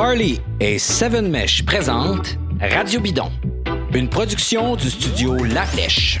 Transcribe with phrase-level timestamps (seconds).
[0.00, 3.32] Parley et Seven Mesh présentent Radio Bidon,
[3.92, 6.20] une production du studio La Flèche.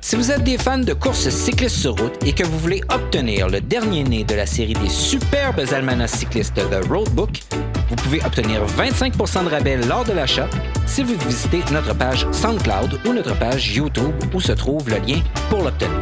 [0.00, 3.50] Si vous êtes des fans de courses cyclistes sur route et que vous voulez obtenir
[3.50, 7.42] le dernier né de la série des superbes almanachs cyclistes The Roadbook,
[7.90, 10.48] vous pouvez obtenir 25% de rabais lors de l'achat
[10.86, 15.20] si vous visitez notre page SoundCloud ou notre page YouTube où se trouve le lien
[15.50, 16.00] pour l'obtenir.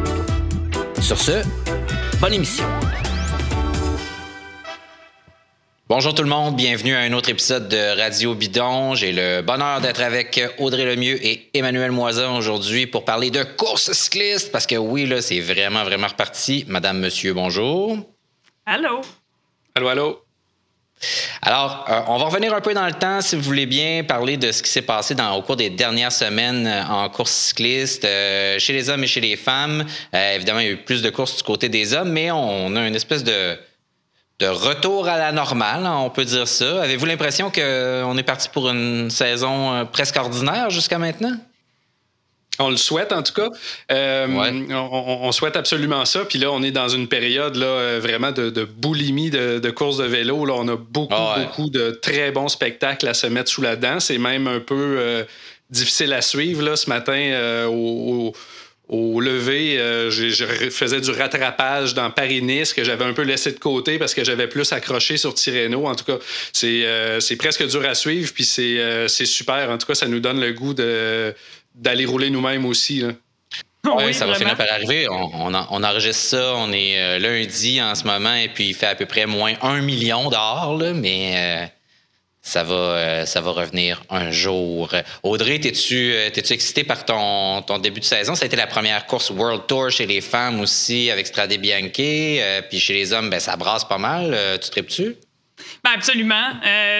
[1.01, 1.43] Sur ce,
[2.21, 2.63] bonne émission.
[5.95, 8.95] Bonjour tout le monde, bienvenue à un autre épisode de Radio Bidon.
[8.95, 13.91] J'ai le bonheur d'être avec Audrey Lemieux et Emmanuel Moisin aujourd'hui pour parler de course
[13.91, 16.65] cycliste parce que oui, là, c'est vraiment, vraiment reparti.
[16.67, 17.95] Madame, monsieur, bonjour.
[18.65, 19.01] Allô?
[19.75, 20.23] Allô, allô?
[21.43, 24.35] Alors, euh, on va revenir un peu dans le temps, si vous voulez bien, parler
[24.37, 28.03] de ce qui s'est passé dans, au cours des dernières semaines euh, en course cycliste,
[28.03, 29.85] euh, chez les hommes et chez les femmes.
[30.11, 32.87] évidemment, il y a eu plus de courses du côté des hommes, mais on a
[32.87, 33.59] une espèce de
[34.39, 36.81] de retour à la normale, hein, on peut dire ça.
[36.81, 41.35] Avez-vous l'impression qu'on est parti pour une saison euh, presque ordinaire jusqu'à maintenant?
[42.59, 43.49] On le souhaite en tout cas.
[43.91, 44.27] Euh,
[44.69, 46.23] on, souhaite absolument ça.
[46.25, 49.97] Puis là, on est dans une période là, euh, vraiment de, boulimie de, de course
[49.97, 50.45] de vélo.
[50.45, 53.75] Là, on a beaucoup, ah beaucoup de très bons spectacles à se mettre sous la
[53.75, 53.99] dent.
[53.99, 55.25] C'est même un peu
[55.71, 57.73] difficile à suivre là, ce matin au
[58.27, 58.33] au
[59.21, 63.97] lever, euh, je, faisais du rattrapage dans Paris-Nice que j'avais un peu laissé de côté
[63.97, 65.87] parce que j'avais plus accroché sur Tirreno.
[65.87, 66.17] En tout cas,
[66.51, 69.69] c'est euh, presque dur à suivre, puis euh, c'est super.
[69.69, 73.03] En tout cas, ça nous donne le goût d'aller rouler nous-mêmes aussi.
[73.85, 75.07] Oui, ça va finir par arriver.
[75.09, 79.05] On, enregistre ça, on est lundi en ce moment, et puis il fait à peu
[79.05, 81.69] près moins un million d'or, mais
[82.45, 84.93] ça va, euh, ça va revenir un jour.
[85.23, 88.35] Audrey, t'es-tu, euh, t'es-tu excité par ton, ton début de saison?
[88.35, 91.91] Ça a été la première course World Tour chez les femmes aussi avec Strade Bianche.
[91.99, 94.37] Euh, puis chez les hommes, ben, ça brasse pas mal.
[94.61, 95.15] tu tripes-tu?
[95.83, 96.51] Ben absolument.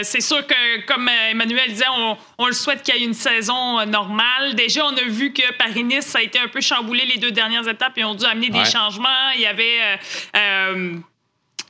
[0.03, 3.85] c'est sûr que, comme Emmanuel disait, on, on le souhaite qu'il y ait une saison
[3.85, 4.55] normale.
[4.55, 7.67] Déjà, on a vu que Paris-Nice, ça a été un peu chamboulé les deux dernières
[7.67, 9.31] étapes et ont dû amener des changements.
[9.35, 9.99] Il y avait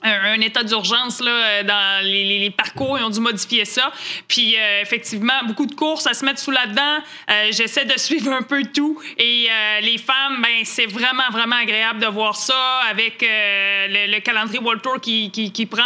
[0.03, 2.97] un, état d'urgence là, euh, dans les, parcours.
[2.99, 3.91] Ils ont dû modifier ça.
[4.27, 6.97] Puis, euh, effectivement, beaucoup de courses à se mettre sous là-dedans.
[7.29, 9.01] Euh, j'essaie de suivre un peu tout.
[9.17, 9.47] Et
[9.81, 14.99] les femmes, ben, c'est vraiment, vraiment agréable de voir ça avec le, calendrier World Tour
[15.01, 15.81] qui, qui, prend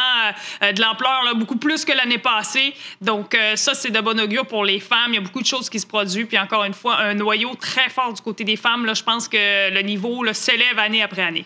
[0.61, 2.73] de l'ampleur beaucoup plus que l'année passée.
[3.01, 5.09] Donc, ça, c'est de bon augure pour les femmes.
[5.09, 6.27] Il y a beaucoup de choses qui se produisent.
[6.27, 8.85] Puis, encore une fois, un noyau très fort du côté des femmes.
[8.85, 11.45] Là, je pense que le niveau s'élève année après année.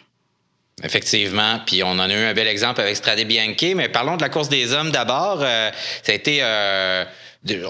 [0.84, 4.22] Effectivement, puis on en a eu un bel exemple avec Strade Bianchi, mais parlons de
[4.22, 5.40] la course des hommes d'abord.
[5.42, 5.70] Euh,
[6.02, 7.06] ça a été, euh,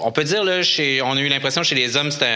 [0.02, 2.34] on peut dire là, chez, on a eu l'impression chez les hommes c'était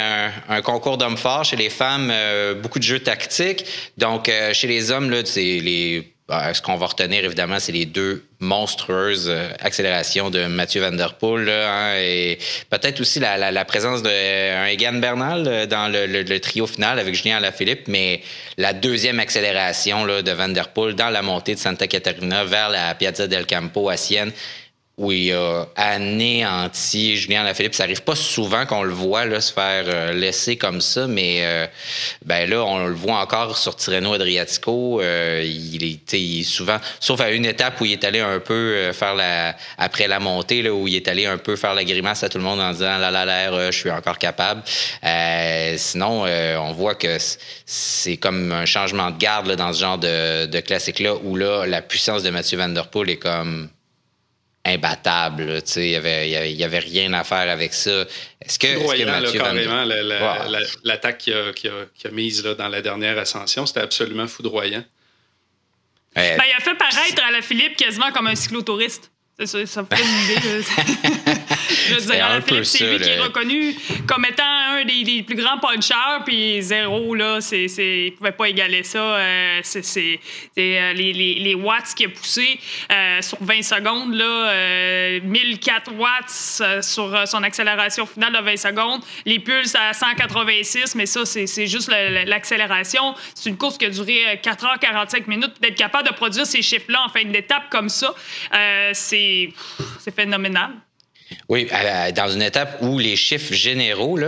[0.48, 3.64] un, concours d'hommes forts, chez les femmes euh, beaucoup de jeux tactiques.
[3.96, 8.24] Donc chez les hommes là, c'est les ce qu'on va retenir, évidemment, c'est les deux
[8.40, 12.38] monstrueuses euh, accélérations de Mathieu Van Der Poel hein, et
[12.68, 17.38] peut-être aussi la, présence d'un euh, Egan Bernal euh, dans le, trio final avec Julien
[17.38, 18.20] Alaphilippe, mais
[18.58, 22.68] la deuxième accélération là, de Van Der Poel dans la montée de Santa Catarina vers
[22.68, 24.32] la Piazza del Campo à Sienne
[24.98, 27.74] où il a anéanti Julien Lafilippe.
[27.74, 31.40] Ça arrive pas souvent qu'on le voit là, se faire euh, laisser comme ça, mais
[31.42, 31.66] euh,
[32.24, 35.02] ben là, on le voit encore sur Tirreno Adriatico.
[35.02, 39.14] Euh, il, est, souvent, sauf à une étape où il est allé un peu faire
[39.14, 42.30] la après la montée, là, où il est allé un peu faire la grimace à
[42.30, 44.62] tout le monde en disant là là là, je suis encore capable.
[45.76, 47.18] sinon, on voit que
[47.66, 51.66] c'est comme un changement de garde là, dans ce genre de, de classique-là, où là,
[51.66, 53.68] la puissance de Mathieu Van Der Poel est comme
[54.66, 55.62] imbattable.
[55.76, 58.04] Il n'y avait, y avait, rien à faire avec ça.
[58.40, 59.84] Est-ce que, est que Mathieu carrément,
[60.84, 64.84] l'attaque qu'il a, mise là, dans la dernière ascension, c'était absolument foudroyant.
[66.14, 69.10] Ben, il a fait paraître à la Philippe quasiment comme un cyclotouriste.
[69.44, 70.64] Ça, ça fait une idée.
[71.86, 73.74] je veux dire, c'est lui qui est reconnu
[74.06, 78.48] comme étant un des, plus grands punchers, puis zéro, là, c'est, c'est, il pouvait pas
[78.48, 78.98] égaler ça.
[78.98, 80.20] Euh, c'est, c'est,
[80.58, 82.58] euh, les, les, les, watts qu'il a poussé
[82.90, 89.38] euh, sur 20 secondes, là, 1004 watts sur son accélération finale de 20 secondes, les
[89.38, 93.14] pulses à 186, mais ça, c'est, c'est juste l'accélération.
[93.34, 95.54] C'est une course qui a duré 4h45 minutes.
[95.60, 98.14] D'être capable de produire ces chiffres-là en fin d'étape comme ça,
[98.92, 99.52] c'est
[100.00, 100.70] c'est phénoménal.
[101.48, 101.68] Oui,
[102.14, 104.18] dans une étape où les chiffres généraux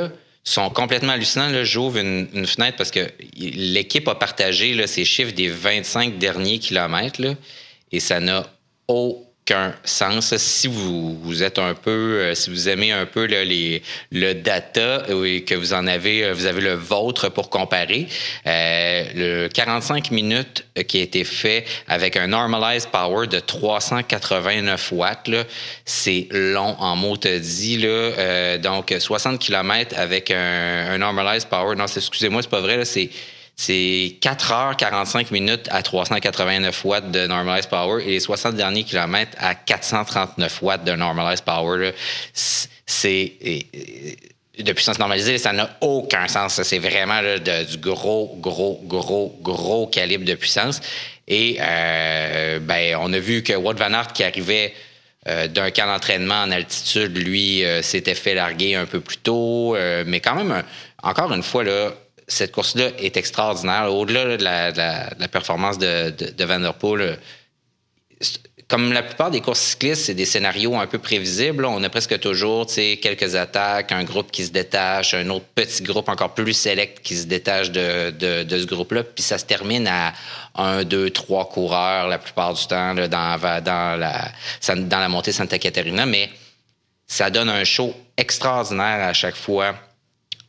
[0.45, 1.65] sont complètement hallucinants.
[1.65, 3.07] J'ouvre une, fenêtre parce que
[3.37, 7.21] l'équipe a partagé ces chiffres des 25 derniers kilomètres
[7.93, 8.47] et ça n'a
[8.89, 10.37] aucun aucun sens.
[10.37, 15.45] Si vous, êtes un peu, euh, si vous aimez un peu les, le data et
[15.45, 18.09] que vous en avez, euh, vous avez le vôtre pour comparer,
[18.47, 25.31] euh, le 45 minutes qui a été fait avec un normalized power de 389 watts,
[25.85, 27.87] c'est long en mot dit.
[28.63, 31.75] Donc 60 km avec un, un normalized power.
[31.77, 32.85] Non, excusez-moi, c'est pas vrai.
[32.85, 33.11] C'est
[33.61, 38.85] c'est 4 heures 45 minutes à 389 watts de normalized power et les 60 derniers
[38.85, 41.91] kilomètres à 439 watts de normalized power.
[42.33, 43.33] C'est
[44.59, 46.63] de puissance normalisée, ça n'a aucun sens.
[46.63, 50.81] C'est vraiment du gros, gros, gros, gros calibre de puissance.
[51.27, 54.73] Et euh, ben, on a vu que Wout Van Aert, qui arrivait
[55.27, 59.77] euh, d'un camp d'entraînement en altitude, lui, euh, s'était fait larguer un peu plus tôt.
[60.07, 60.63] mais quand même,
[61.03, 61.93] encore une fois, là,
[62.29, 63.93] cette course-là est extraordinaire.
[63.93, 67.19] Au-delà de, la, performance de, de, Van Der Poel,
[68.69, 71.65] comme la plupart des courses cyclistes, c'est des scénarios un peu prévisibles.
[71.65, 76.11] On a presque toujours quelques attaques, un groupe qui se détache, un autre petit groupe
[76.11, 79.05] encore plus sélect qui se détache de, ce groupe-là.
[79.05, 80.13] Puis ça se termine à
[80.55, 86.05] un, deux, trois coureurs la plupart du temps dans, la, dans la montée Santa Caterina.
[86.05, 86.29] Mais
[87.07, 89.75] ça donne un show extraordinaire à chaque fois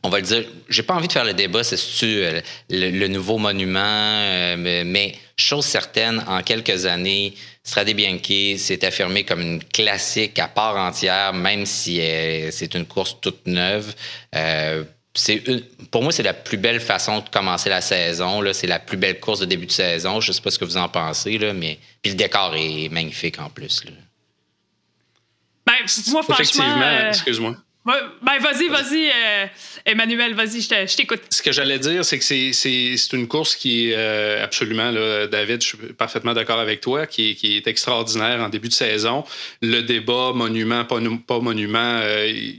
[0.02, 3.36] on va le dire, j'ai pas envie de faire le débat, c'est euh, le, nouveau
[3.38, 4.56] monument, euh,
[4.86, 10.76] mais, chose certaine, en quelques années, Strade Bianchi s'est affirmé comme une classique à part
[10.76, 13.94] entière, même si euh, c'est une course toute neuve.
[15.14, 15.42] c'est
[15.90, 18.42] pour moi, c'est la plus belle façon de commencer la saison.
[18.52, 20.20] C'est la plus belle course de début de saison.
[20.20, 23.38] Je sais pas ce que vous en pensez, là, mais puis le décor est magnifique
[23.38, 23.82] en plus.
[25.66, 25.74] Ben,
[26.08, 27.56] moi, franchement, Effectivement, excuse-moi.
[27.86, 29.46] Ben, vas-y, vas-y, euh,
[29.86, 31.22] Emmanuel, vas-y, je t'écoute.
[31.30, 35.78] Ce que j'allais dire, c'est que c'est une course qui euh, absolument, David, je suis
[35.94, 39.24] parfaitement d'accord avec toi, qui est, extraordinaire en début de saison.
[39.62, 42.52] Le débat monument, pas, pas monument, euh,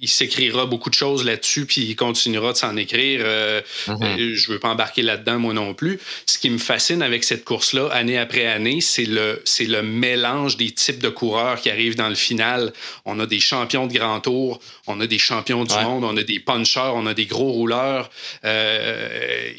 [0.00, 3.20] il s'écrira beaucoup de choses là-dessus, puis il continuera de s'en écrire.
[3.24, 4.02] Euh, mhm.
[4.02, 5.98] euh, je veux pas embarquer là-dedans, moi non plus.
[6.24, 10.70] Ce qui me fascine avec cette course-là, année après année, c'est le, le mélange des
[10.70, 12.72] types de coureurs qui arrivent dans le final.
[13.04, 16.22] On a des champions de grand tour, on a des champions du monde, on a
[16.22, 18.08] des punchers, on a des gros rouleurs.
[18.44, 19.50] Euh,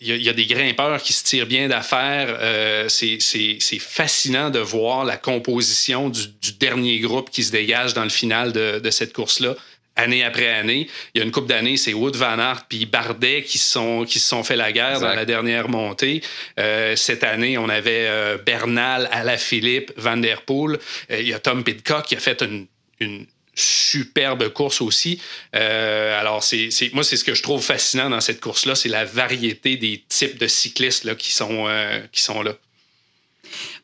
[0.00, 2.38] il y, a des grimpeurs qui se tirent bien d'affaires.
[2.40, 6.22] Euh, c'est fascinant de voir la composition du,
[6.58, 9.54] dernier groupe qui se dégage dans le final de, de cette course-là
[9.96, 10.88] année après année.
[11.14, 14.04] Il y a une couple d'années, c'est Wood Van Aert puis Bardet qui se sont,
[14.04, 16.22] qui sont fait la guerre dans la dernière montée.
[16.58, 20.78] Euh, cette année, on avait euh, Bernal, Alaphilippe, Van Der Poel.
[21.10, 22.66] Euh, il y a Tom Pidcock qui a fait une,
[23.00, 25.20] une superbe course aussi.
[25.52, 29.76] alors, c'est, moi, c'est ce que je trouve fascinant dans cette course-là, c'est la variété
[29.76, 31.68] des types de cyclistes là, qui, sont,
[32.10, 32.56] qui sont là.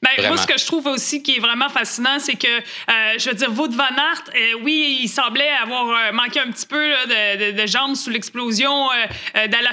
[0.03, 3.29] Ben, moi, ce que je trouve aussi qui est vraiment fascinant, c'est que, euh, je
[3.29, 6.89] veux dire, Wout van Aert, euh, oui, il semblait avoir euh, manqué un petit peu
[6.89, 8.89] de, jambes sous l'explosion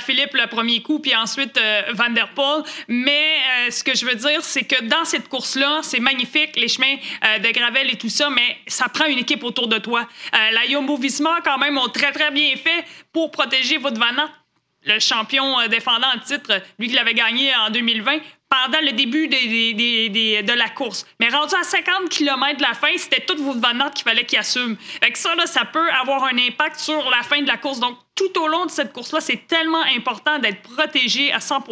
[0.05, 1.59] Philippe le premier coup, puis ensuite
[1.93, 2.63] Van Der Poel.
[2.87, 3.39] Mais
[3.69, 7.51] ce que je veux dire, c'est que dans cette course-là, c'est magnifique, les chemins de
[7.51, 10.07] gravel et tout ça, mais ça prend une équipe autour de toi.
[10.33, 14.46] la Jumbo-Visma, quand même, ont très, très bien fait pour protéger Wout van Aert
[14.87, 18.19] le champion défendant en titre, lui qui l'avait gagné en 2020,
[18.49, 21.05] pendant le début de la course.
[21.19, 24.39] Mais rendu à 50 km de la fin, c'était tout vos Van qu'il fallait qu'il
[24.39, 24.77] assume.
[24.77, 27.79] Fait ça, là, ça peut avoir un impact sur la fin de la course.
[27.79, 31.63] Donc, tout au long de cette course-là, c'est tellement important d'être protégé à 100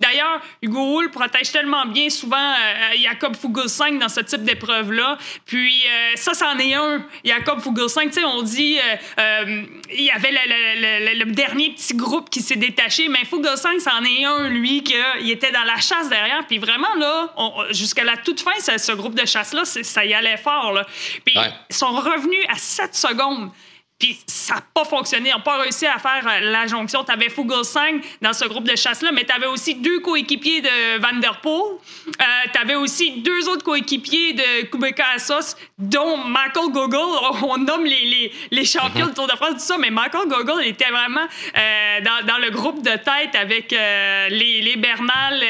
[0.00, 5.18] D'ailleurs, Hugo Hull protège tellement bien souvent euh, Jacob Fuglsang dans ce type d'épreuve-là.
[5.44, 7.04] Puis euh, ça, c'en est un.
[7.22, 8.78] Jacob Fuglsang, tu sais, on dit,
[9.18, 14.24] euh, il y avait le, dernier petit groupe qui s'est détaché, mais Fuglsang, c'en est
[14.24, 16.46] un, lui, qu'il était dans la chasse derrière.
[16.46, 17.34] Puis vraiment, là,
[17.70, 20.72] jusqu'à la toute fin, ce, groupe de chasse-là, ça y allait fort.
[20.72, 20.86] Là.
[21.24, 21.36] Puis
[21.68, 23.50] ils sont revenus à 7 secondes.
[24.00, 25.28] Puis ça n'a pas fonctionné.
[25.28, 27.04] Ils n'ont pas réussi à faire euh, la jonction.
[27.04, 30.98] Tu avais Fuglsang dans ce groupe de chasse-là, mais tu avais aussi deux coéquipiers de
[30.98, 31.38] Van Der.
[31.44, 36.98] Euh, tu avais aussi deux autres coéquipiers de Kubeka Assos, dont Michael Gogol.
[37.42, 40.90] On nomme les, les, champions de Tour de France, tout ça, mais Michael Gogol était
[40.90, 41.26] vraiment
[41.58, 45.44] euh, dans, dans, le groupe de tête avec les, les Bernal,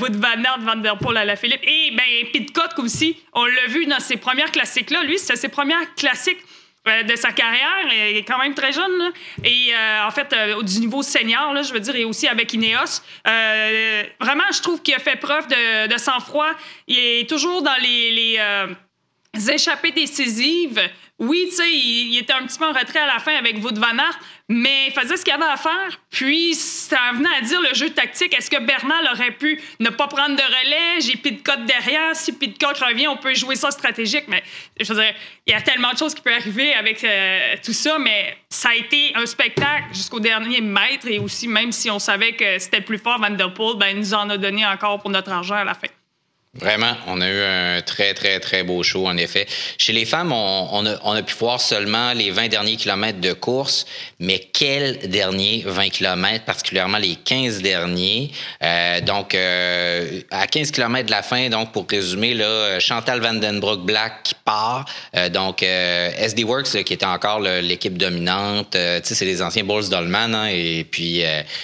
[0.00, 1.62] Wood Van Aert, Van Der Poel, à la Philippe.
[1.64, 3.16] Et ben, Pitcock aussi.
[3.34, 5.02] On l'a vu dans ses premières classiques-là.
[5.02, 6.40] Lui, c'est ses premières classiques
[6.86, 7.86] de sa carrière.
[7.90, 9.12] Il est quand même très jeune.
[9.42, 12.52] Et euh, en fait, euh, du niveau senior, là, je veux dire, et aussi avec
[12.52, 13.00] Ineos.
[13.24, 16.50] vraiment, je trouve qu'il a fait preuve de, sang-froid.
[16.86, 18.38] Il est toujours dans les,
[19.50, 20.80] échappées décisives,
[21.20, 23.78] oui, tu sais, il, était un petit peu en retrait à la fin avec Wout
[23.78, 26.00] van Aert, mais il faisait ce qu'il avait à faire.
[26.10, 28.36] Puis, ça venait à dire le jeu tactique.
[28.36, 31.00] Est-ce que Bernal aurait pu ne pas prendre de relais?
[31.00, 32.16] J'ai Pitcock derrière.
[32.16, 34.24] Si Pitcock revient, on peut jouer ça stratégique.
[34.26, 34.42] Mais
[34.80, 35.14] je veux dire,
[35.46, 38.70] il y a tellement de choses qui peuvent arriver avec euh, tout ça, mais ça
[38.70, 41.06] a été un spectacle jusqu'au dernier mètre.
[41.06, 43.98] Et aussi, même si on savait que c'était plus fort, Van Der Poel, ben, il
[43.98, 45.86] nous en a donné encore pour notre argent à la fin.
[46.60, 49.44] Vraiment, on a eu un très, très, très beau show, en effet.
[49.76, 53.86] Chez les femmes, on, a, pu voir seulement les 20 derniers kilomètres de course,
[54.20, 58.30] mais quels derniers 20 kilomètres, particulièrement les 15 derniers.
[58.62, 64.22] Euh, donc, euh, à 15 kilomètres de la fin, donc pour résumer, là, Chantal Vandenbroek-Black
[64.22, 64.84] qui part.
[65.16, 68.70] Euh, donc, SD Works, qui était encore l'équipe dominante.
[68.70, 71.22] tu sais, c'est les anciens Bulls Dolman, hein, et puis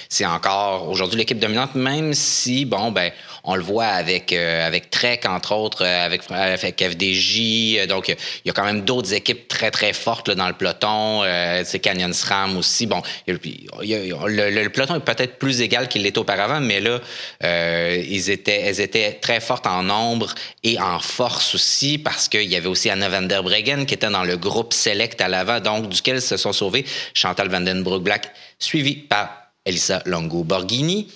[0.09, 3.13] c'est encore aujourd'hui l'équipe dominante, même si, bon, ben,
[3.45, 7.77] on le voit avec, euh, avec Trek, entre autres, euh, avec, avec FDJ.
[7.79, 10.55] Euh, donc, il y a quand même d'autres équipes très, très fortes là, dans le
[10.55, 11.23] peloton.
[11.65, 12.87] c'est Canyon SRAM aussi.
[12.87, 17.01] Bon, le, peloton est peut-être plus égal qu'il l'était auparavant, mais là,
[17.43, 22.57] ils étaient, elles étaient très fortes en nombre et en force aussi parce qu'il y
[22.57, 25.89] avait aussi Anna van der Breggen qui était dans le groupe Select à l'avant, donc
[25.89, 26.85] duquel se sont sauvés
[27.15, 29.31] Chantal Vandenbroek-Black, suivi par
[29.65, 31.09] Elisa Longo-Borghini.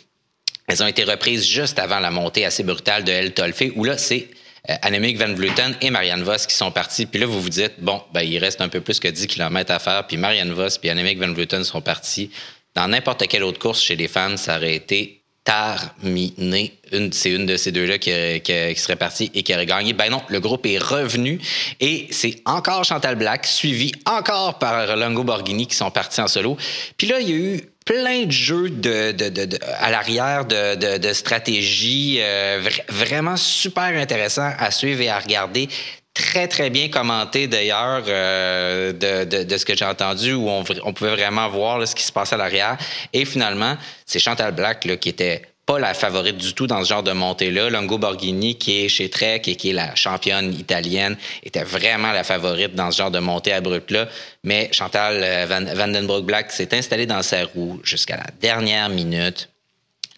[0.67, 3.99] Elles ont été reprises juste avant la montée assez brutale de El Tolfe, où là,
[3.99, 4.29] c'est
[4.71, 7.07] euh, Annemiek van Vleuten et Marianne Vos qui sont partis.
[7.07, 9.71] Puis là, vous vous dites, bon, ben, il reste un peu plus que 10 km
[9.71, 12.31] à faire, puis Marianne Vos puis Annemiek van Vleuten sont partis.
[12.75, 16.73] Dans n'importe quelle autre course chez les femmes, ça aurait été terminé.
[17.13, 19.93] c'est une de ces deux-là qui, qui, serait partie et qui aurait gagné.
[19.93, 21.39] Ben non, le groupe est revenu
[21.81, 26.57] et c'est encore Chantal Black, suivi encore par Longo Borghini qui sont partis en solo.
[26.97, 30.97] Puis là, il y a eu plein de jeux de, de, de, à l'arrière de,
[30.97, 35.69] de, stratégie, euh, vraiment super intéressant à suivre et à regarder.
[36.15, 41.11] Très, très bien commenté d'ailleurs euh, de, ce que j'ai entendu, où on, on, pouvait
[41.11, 42.79] vraiment voir ce qui se passait à l'arrière.
[43.13, 43.77] Et finalement,
[44.07, 47.13] c'est Chantal Black là, qui était pas la favorite du tout dans ce genre de
[47.13, 47.71] montée-là.
[47.71, 52.25] Longo Borghini, qui est chez Trek et qui est la championne italienne, était vraiment la
[52.25, 54.09] favorite dans ce genre de montée abrupte-là.
[54.43, 59.49] Mais Chantal euh, Van, Vandenbroek-Black s'est installée dans sa roue jusqu'à la dernière minute.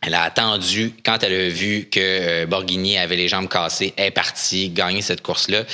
[0.03, 4.11] Elle a attendu, quand elle a vu que euh, Borghini avait les jambes cassées, est
[4.11, 5.65] partie gagner cette course-là.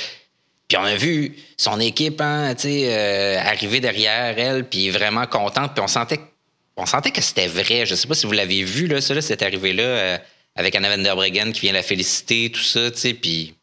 [0.67, 5.73] Puis on a vu son équipe hein, euh, arriver derrière elle, puis vraiment contente.
[5.73, 6.19] Puis on sentait
[6.77, 7.85] on sentait que c'était vrai.
[7.85, 10.17] Je ne sais pas si vous l'avez vu, là, ça, là, c'est arrivé là, euh,
[10.55, 13.53] avec Anna van der Breggen qui vient la féliciter, tout ça, tu sais, puis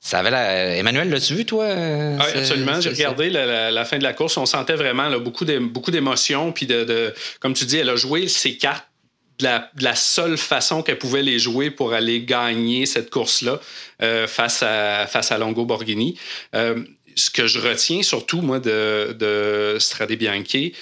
[0.00, 0.76] ça avait la...
[0.76, 1.64] Emmanuel, l'as-tu vu, toi?
[1.64, 2.80] Euh, oui, absolument.
[2.80, 4.36] J'ai regardé la, fin de la course.
[4.36, 6.50] On sentait vraiment là, beaucoup d'émotions.
[6.50, 8.86] Puis, de, comme tu dis, elle a joué ses cartes
[9.38, 9.46] de
[9.80, 13.60] la, seule façon qu'elle pouvait les jouer pour aller gagner cette course-là
[14.02, 16.18] euh, face, à, face à Longo Borghini.
[16.52, 20.74] ce que je retiens surtout, moi, de, de Strade Bianchi,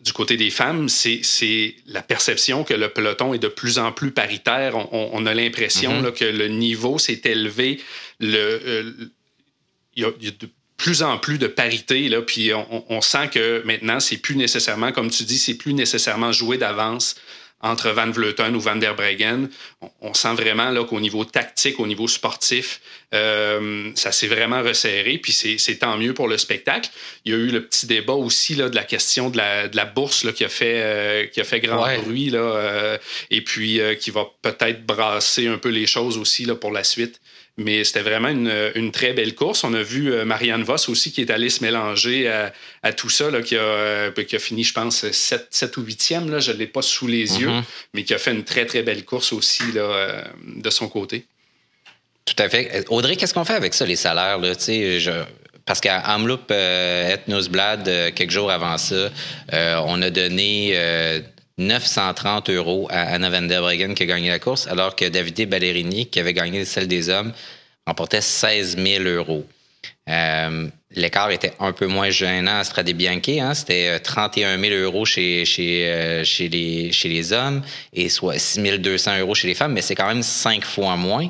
[0.00, 4.12] du côté des femmes, c'est la perception que le peloton est de plus en plus
[4.12, 4.74] paritaire.
[4.92, 6.12] On, a l'impression mm-hmm.
[6.12, 7.80] que le niveau s'est élevé.
[8.22, 8.92] Euh,
[9.96, 13.62] il y, a de plus en plus de parité, là, puis on, on sent que
[13.66, 17.16] maintenant, c'est plus nécessairement, comme tu dis, c'est plus nécessairement joué d'avance
[17.62, 19.48] entre Van Vleuten ou Van der Breggen.
[20.00, 22.80] On, sent vraiment là, qu'au niveau tactique, au niveau sportif,
[23.12, 25.18] euh, ça s'est vraiment resserré.
[25.18, 26.90] Puis c'est tant mieux pour le spectacle.
[27.24, 29.76] Il y a eu le petit débat aussi là, de la question de la, de
[29.76, 32.30] la bourse là, qui, a fait, euh, qui a fait grand bruit.
[32.30, 32.98] Là, euh,
[33.30, 37.20] et puis qui va peut-être brasser un peu les choses aussi là, pour la suite.
[37.60, 39.64] Mais c'était vraiment une, très belle course.
[39.64, 42.26] On a vu euh, Marianne Voss aussi qui est allée se mélanger
[42.82, 46.30] à, tout ça, là, qui, a, euh, qui, a, fini, je pense, 7, ou 8e.
[46.30, 47.64] Là, je ne l'ai pas sous les yeux, mm-hmm.
[47.92, 51.26] mais qui a fait une très, très belle course aussi là, euh, de son côté.
[52.24, 52.86] Tout à fait.
[52.88, 54.38] Audrey, qu'est-ce qu'on fait avec ça, les salaires?
[54.38, 54.54] Là?
[54.54, 55.22] Je,
[55.66, 59.10] parce qu'à Amloop euh, Ethnosblad, quelques jours avant ça,
[59.52, 60.74] on a donné
[61.60, 63.62] 930 euros à Anna van der
[63.94, 67.32] qui a gagné la course, alors que Davide Ballerini, qui avait gagné celle des hommes,
[67.86, 69.46] remportait 16 000 euros.
[70.08, 73.40] Euh, l'écart était un peu moins gênant à Strade Bianchi.
[73.40, 73.54] Hein?
[73.54, 77.62] C'était 31 euh, 000 euros euh, chez, les, hommes
[77.92, 81.28] et soit 6 200 euros chez les femmes, mais c'est quand même cinq fois moins.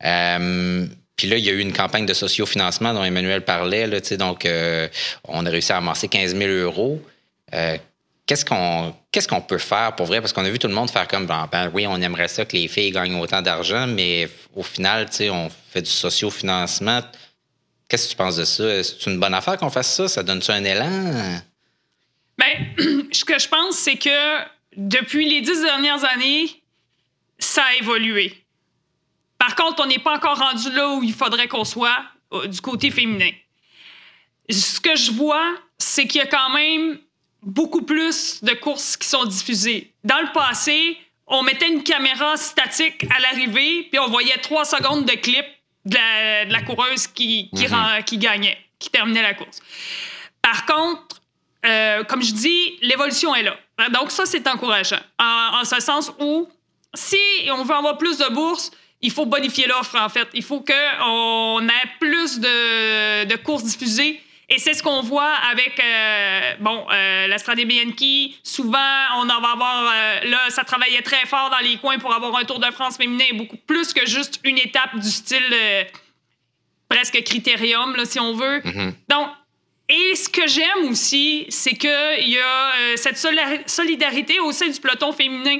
[0.00, 3.88] puis là, il y a eu une campagne de sociofinancement dont Emmanuel parlait.
[4.16, 4.48] Donc,
[5.28, 7.02] on a réussi à amasser 15 000 euros
[8.26, 8.44] qu'est-ce
[9.28, 10.20] qu'on peut faire pour vrai?
[10.20, 12.44] Parce qu'on a vu tout le monde faire comme ben, ben, oui, on aimerait ça
[12.44, 17.00] que les filles gagnent autant d'argent, mais au final, tu sais, on fait du socio-financement.
[17.88, 18.82] Qu'est-ce que tu penses de ça?
[18.82, 20.08] C'est une bonne affaire qu'on fasse ça?
[20.08, 21.40] Ça donne-tu un élan?
[22.38, 22.66] Bien,
[23.12, 24.38] ce que je pense, c'est que
[24.76, 26.62] depuis les dix dernières années,
[27.38, 28.34] ça a évolué.
[29.38, 31.98] Par contre, on n'est pas encore rendu là où il faudrait qu'on soit
[32.46, 33.30] du côté féminin.
[34.48, 36.98] Ce que je vois, c'est qu'il y a quand même
[37.42, 39.92] beaucoup plus de courses qui sont diffusées.
[40.04, 40.96] Dans le passé,
[41.26, 45.44] on mettait une caméra statique à l'arrivée, puis on voyait trois secondes de clip
[45.84, 48.04] de la, coureuse qui, qui, mhm.
[48.04, 49.60] qui, gagnait, qui terminait la course.
[50.40, 51.20] Par contre,
[51.64, 53.56] euh, comme je dis, l'évolution est là.
[53.90, 55.00] Donc ça, c'est encourageant.
[55.18, 56.48] En, ce sens où,
[56.94, 57.16] si
[57.50, 58.70] on veut avoir plus de bourses,
[59.00, 60.28] il faut bonifier l'offre, en fait.
[60.34, 64.20] Il faut qu'on ait plus de, de courses diffusées
[64.52, 68.36] et c'est ce qu'on voit avec, euh, bon, euh, la Bianchi.
[68.42, 68.78] Souvent,
[69.16, 72.36] on en va avoir, euh, là, ça travaillait très fort dans les coins pour avoir
[72.36, 75.84] un Tour de France féminin, beaucoup plus que juste une étape du style euh,
[76.86, 78.58] presque critérium, là, si on veut.
[78.58, 78.92] Mm-hmm.
[79.08, 79.28] Donc,
[79.88, 83.16] et ce que j'aime aussi, c'est qu'il y a cette
[83.66, 85.58] solidarité au sein du peloton féminin.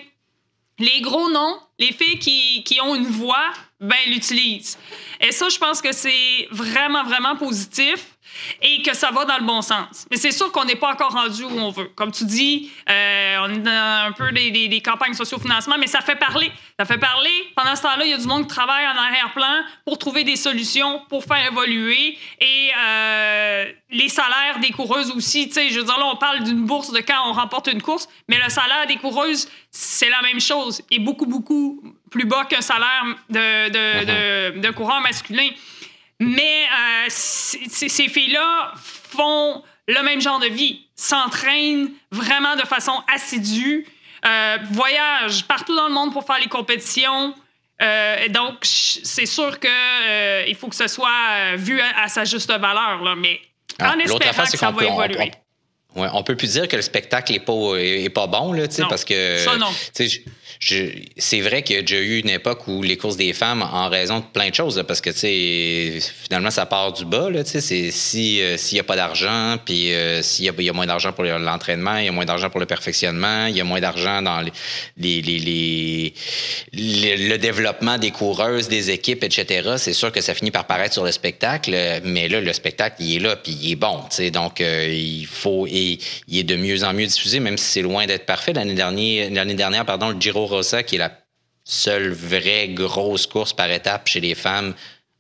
[0.79, 4.79] Les gros noms, les filles qui, qui ont une voix, ben, l'utilisent.
[5.21, 8.12] Et ça, je pense que c'est vraiment, vraiment positif
[8.61, 10.07] et que ça va dans le bon sens.
[10.11, 11.91] Mais c'est sûr qu'on n'est pas encore rendu où on veut.
[11.95, 16.01] Comme tu dis, euh, on est dans un peu des, des, campagnes socio-financement, mais ça
[16.01, 16.51] fait parler.
[16.79, 17.31] Ça fait parler.
[17.55, 20.37] Pendant ce temps-là, il y a du monde qui travaille en arrière-plan pour trouver des
[20.37, 22.19] solutions, pour faire évoluer.
[22.41, 25.49] Et euh, les salaires des coureuses aussi.
[25.49, 27.83] Tu sais, je veux dire, là, on parle d'une bourse de quand on remporte une
[27.83, 32.45] course, mais le salaire des coureuses, c'est la même chose et beaucoup, beaucoup plus bas
[32.45, 35.49] qu'un salaire de, de, de, de coureur masculin.
[36.23, 43.87] Mais euh, ces filles-là font le même genre de vie, s'entraînent vraiment de façon assidue,
[44.25, 47.35] euh, voyagent partout dans le monde pour faire les compétitions.
[47.81, 53.17] Euh, donc, c'est sûr qu'il faut que ce soit vu à, sa juste valeur, là,
[53.17, 53.41] mais
[53.81, 55.33] ah, en espérant que ça va évoluer.
[55.95, 59.05] On, on, peut plus dire que le spectacle n'est pas, est, pas bon, là, parce
[59.05, 59.39] que.
[59.39, 59.73] Ça, non
[60.65, 63.89] c'est vrai qu'il y a déjà eu une époque où les courses des femmes, en
[63.89, 67.31] raison de plein de choses, parce que finalement, ça part du bas.
[67.31, 71.25] Là, si s'il n'y a pas d'argent, puis euh, s'il y, a moins d'argent pour
[71.25, 74.41] l'entraînement, il y a moins d'argent pour le perfectionnement, il y a moins d'argent dans
[74.41, 74.53] les,
[75.23, 76.15] les,
[76.73, 79.75] le développement des coureuses, des équipes, etc.
[79.79, 83.17] C'est sûr que ça finit par paraître sur le spectacle, mais là, le spectacle, il
[83.17, 84.01] est là, puis il est bon.
[84.33, 85.99] Donc, euh, il faut, il
[86.33, 88.53] est de mieux en mieux diffusé, même si c'est loin d'être parfait.
[88.53, 91.13] L'année dernière, l'année dernière, pardon, le Giro Rossa, qui est la
[91.65, 94.75] seule vraie grosse course par étape chez les femmes,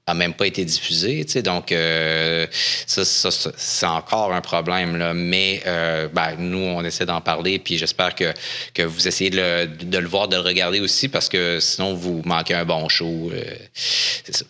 [0.06, 1.24] a même pas été diffusée.
[1.42, 2.46] Donc, euh,
[2.86, 5.12] ça, c'est encore un problème.
[5.14, 8.32] Mais euh, ben, nous, on essaie d'en parler, puis j'espère que,
[8.74, 12.54] que vous essayez de le, voir, de le regarder aussi, parce que sinon, vous manquez
[12.54, 13.30] un bon show.
[13.32, 13.44] Euh,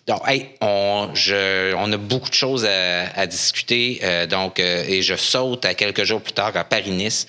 [0.07, 0.21] donc,
[0.61, 4.01] on, je, on a beaucoup de choses à, discuter.
[4.29, 7.27] donc, et je saute à quelques jours plus tard à Paris-Nice.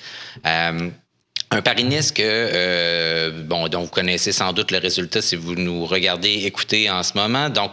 [1.54, 5.86] Un Paris-Nice que, euh, bon, dont vous connaissez sans doute le résultat si vous nous
[5.86, 7.48] regardez, écoutez en ce moment.
[7.48, 7.70] Donc,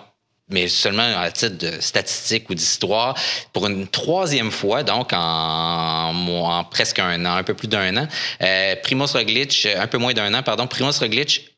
[0.50, 3.17] mais seulement à titre de statistique ou d'histoire,
[3.54, 8.08] pour une troisième fois, donc en, en, presque un an, un peu plus d'un an,
[8.44, 11.50] euh, Primoz Roglic, un peu moins d'un an, pardon, Primoz Roglic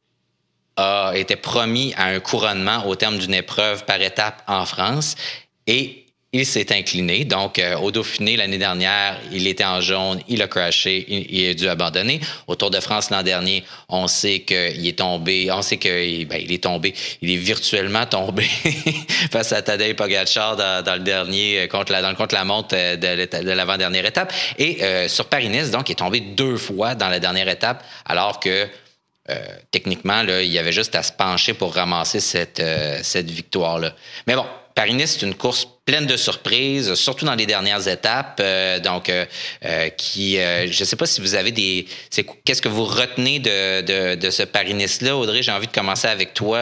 [0.77, 5.15] a été promis à un couronnement au terme d'une épreuve par étape en France
[5.67, 6.02] et
[6.33, 7.25] il s'est incliné.
[7.25, 11.53] Donc, euh, au Dauphiné, l'année dernière, il était en jaune, il a crashé, il, a
[11.53, 12.19] dû abandonner.
[12.47, 16.41] Au Tour de France l'an dernier, on sait qu'il est tombé, on sait qu'il ben,
[16.43, 18.43] il est tombé, il est virtuellement tombé
[19.31, 23.51] face à Tadej Pogacar dans, le dernier, euh, contre la, dans le contre-la-montre euh, de,
[23.51, 24.33] l'avant-dernière étape.
[24.57, 28.67] Et sur Paris-Nice, donc, il est tombé deux fois dans la dernière étape, alors que
[29.71, 32.61] techniquement, là, il y avait juste à se pencher pour ramasser cette,
[33.03, 33.93] cette victoire-là.
[34.27, 38.39] Mais bon, Paris-Nice, c'est une course pleine de surprises, surtout dans les dernières étapes.
[38.41, 39.25] Euh, donc, euh,
[39.65, 41.85] euh, qui, je ne sais pas si vous avez des.
[42.45, 45.43] Qu'est-ce que vous retenez de, de, ce Paris-Nice-là, Audrey?
[45.43, 46.59] J'ai envie de commencer avec toi.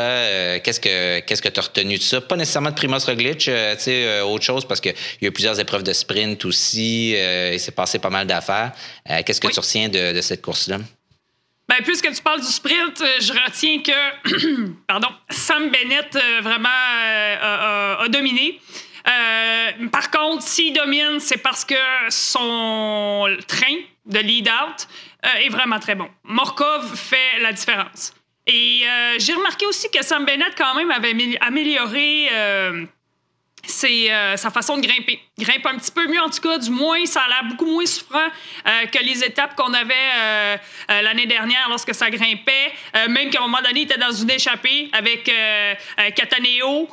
[0.64, 2.20] qu'est-ce que qu'est-ce que tu as retenu de ça?
[2.22, 5.60] Pas nécessairement de Primoz Roglic, tu sais, autre chose, parce qu'il y a eu plusieurs
[5.60, 7.12] épreuves de sprint aussi.
[7.12, 8.72] il s'est passé pas mal d'affaires.
[9.26, 10.80] qu'est-ce que tu retiens de, de cette course-là?
[11.72, 18.60] Ben, puisque tu parles du sprint, je retiens que pardon, Sam Bennett vraiment a, dominé.
[19.08, 21.76] Euh, par contre, s'il domine, c'est parce que
[22.10, 24.86] son train de lead-out
[25.26, 26.10] euh, est vraiment très bon.
[26.26, 28.14] Morkov fait la différence.
[28.48, 32.28] Et euh, j'ai remarqué aussi que Sam Bennett, quand même, avait amélioré
[33.66, 35.20] c'est euh, sa façon de grimper.
[35.38, 37.86] Grimpe un petit peu mieux, en tout cas, du moins, ça a l'air beaucoup moins
[37.86, 40.58] souffrant euh, que les étapes qu'on avait euh,
[41.02, 42.72] l'année dernière lorsque ça grimpait.
[43.10, 45.32] même qu'à un moment donné, il était dans une échappée avec
[46.16, 46.88] Cataneo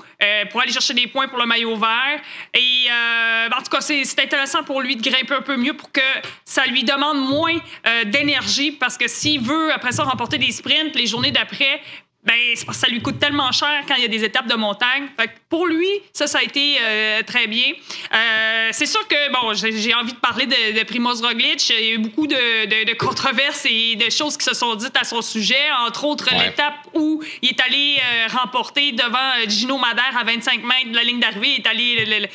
[0.51, 2.21] pour aller chercher des points pour le maillot vert.
[2.55, 6.01] Et en tout cas, c'est intéressant pour lui de grimper un peu mieux pour que
[6.45, 7.59] ça lui demande moins
[8.07, 11.81] d'énergie parce que s'il veut, après ça, remporter des sprints les journées d'après,
[12.25, 14.49] ben, c'est parce que ça lui coûte tellement cher quand il y a des étapes
[14.49, 15.07] de montagne.
[15.19, 17.73] Fait pour lui, ça, ça a été euh, très bien.
[18.13, 21.71] Euh, c'est sûr que, bon, j'ai envie de parler de, de Primoz Roglic.
[21.71, 25.05] Il y a eu beaucoup de, controverses et de choses qui se sont dites à
[25.05, 30.25] son sujet, entre autres l'étape où il est allé euh, remporter devant Gino Madère à
[30.25, 31.55] 25 mètres de la ligne d'arrivée.
[31.57, 32.29] Il est allé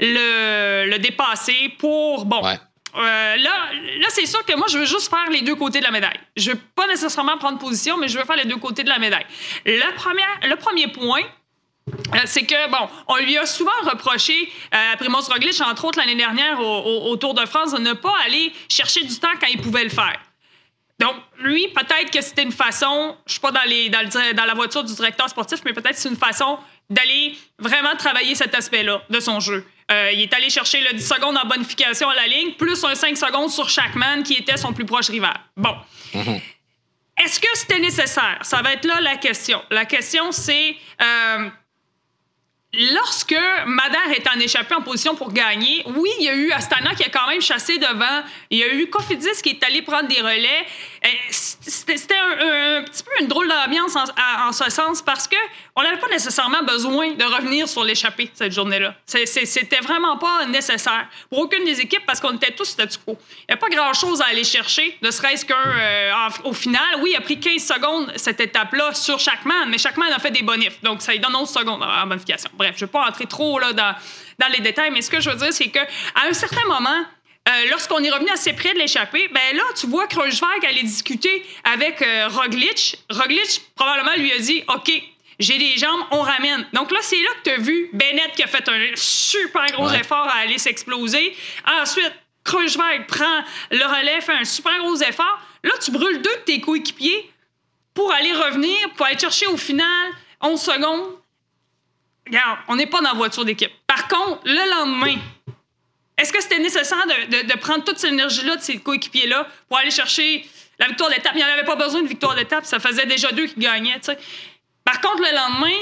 [0.00, 2.42] le, le, dépasser pour, bon...
[3.02, 5.90] là, là c'est sûr que moi, je veux juste faire les deux côtés de la
[5.90, 6.20] médaille.
[6.36, 8.98] Je veux pas nécessairement prendre position, mais je veux faire les deux côtés de la
[8.98, 9.26] médaille.
[9.64, 11.22] La première, le premier point,
[11.88, 16.14] euh, c'est que, bon, on lui a souvent reproché euh, Primoz Roglic, entre autres l'année
[16.14, 19.84] dernière au, Tour de France, de ne pas aller chercher du temps quand il pouvait
[19.84, 20.18] le faire.
[20.98, 24.84] Donc, lui, peut-être que c'était une façon, je suis pas dans, les, dans la voiture
[24.84, 29.40] du directeur sportif, mais peut-être c'est une façon d'aller vraiment travailler cet aspect-là de son
[29.40, 29.66] jeu.
[29.90, 32.94] Euh, il est allé chercher le 10 secondes en bonification à la ligne, plus un
[32.94, 35.34] 5 secondes sur chaque man qui était son plus proche rival.
[35.56, 35.74] Bon.
[36.14, 36.40] Mhm.
[37.22, 38.38] Est-ce que c'était nécessaire?
[38.42, 39.62] Ça va être là la question.
[39.70, 41.48] La question, c'est euh,
[42.72, 46.94] lorsque Madère est en échappé en position pour gagner, oui, il y a eu Astana
[46.94, 48.22] qui a quand même chassé devant.
[48.50, 50.66] Il y a eu Cofidis qui est allé prendre des relais.
[51.04, 55.36] Euh, c'était un, petit peu une drôle d'ambiance en, ce sens parce que
[55.76, 58.94] on n'avait pas nécessairement besoin de revenir sur l'échappée cette journée-là.
[59.04, 63.18] C'était vraiment pas nécessaire pour aucune des équipes parce qu'on était tous statu quo.
[63.40, 67.00] Il n'y a pas grand-chose à aller chercher, ne serait-ce qu'au euh, final.
[67.00, 70.18] Oui, il a pris 15 secondes cette étape-là sur chaque man, mais chaque man a
[70.18, 70.80] fait des bonifs.
[70.82, 72.50] Donc, ça lui donne 11 secondes en bonification.
[72.54, 73.94] Bref, je ne vais pas entrer trop là, dans,
[74.38, 75.86] dans les détails, mais ce que je veux dire, c'est qu'à
[76.26, 77.04] un certain moment,
[77.46, 81.44] euh, lorsqu'on est revenu assez près de l'échappée, ben là, tu vois Kreuzberg aller discuter
[81.64, 82.98] avec euh, Roglic.
[83.10, 84.90] Roglic, probablement, lui a dit OK,
[85.38, 86.66] j'ai des jambes, on ramène.
[86.72, 89.90] Donc là, c'est là que tu as vu Bennett qui a fait un super gros
[89.90, 91.36] effort à aller s'exploser.
[91.80, 92.12] Ensuite,
[92.44, 95.38] Kreuzberg prend le relais, fait un super gros effort.
[95.62, 97.30] Là, tu brûles deux de tes coéquipiers
[97.92, 101.18] pour aller revenir, pour aller chercher au final 11 secondes.
[102.26, 103.72] Regarde, on n'est pas dans la voiture d'équipe.
[103.86, 105.16] Par contre, le lendemain,
[106.16, 110.46] est-ce que c'était nécessaire de, prendre toute cette énergie-là de ces coéquipiers-là pour aller chercher
[110.78, 111.32] la victoire d'étape?
[111.34, 114.00] Il n'y en avait pas besoin de victoire d'étape, ça faisait déjà deux qui gagnaient.
[114.84, 115.76] Par contre, le lendemain,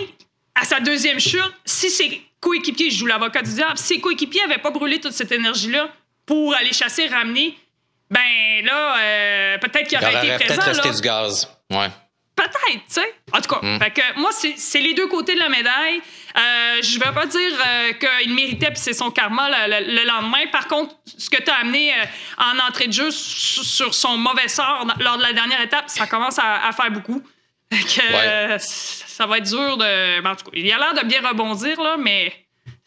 [0.55, 4.41] à sa deuxième chute, si ses coéquipiers, je joue l'avocat du diable, si ses coéquipiers
[4.47, 5.89] n'avaient pas brûlé toute cette énergie-là
[6.25, 7.57] pour aller chasser, ramener,
[8.11, 10.63] ben là, euh, peut-être qu'il aurait, été présent.
[10.63, 11.49] Peut-être resté du gaz.
[11.71, 11.89] Ouais.
[12.35, 13.15] Peut-être, tu sais.
[13.33, 13.79] En tout cas, mm.
[13.93, 16.01] que moi, c'est les deux côtés de la médaille.
[16.37, 20.47] Euh, je ne vais pas dire euh, qu'il méritait puis c'est son karma le, lendemain.
[20.51, 22.05] Par contre, ce que tu as amené euh,
[22.39, 26.39] en entrée de jeu sur son mauvais sort lors de la dernière étape, ça commence
[26.39, 27.23] à, faire beaucoup.
[27.71, 30.21] Que, ça va être dur de.
[30.23, 32.33] Ben, en tout cas, il a l'air de bien rebondir, là, mais.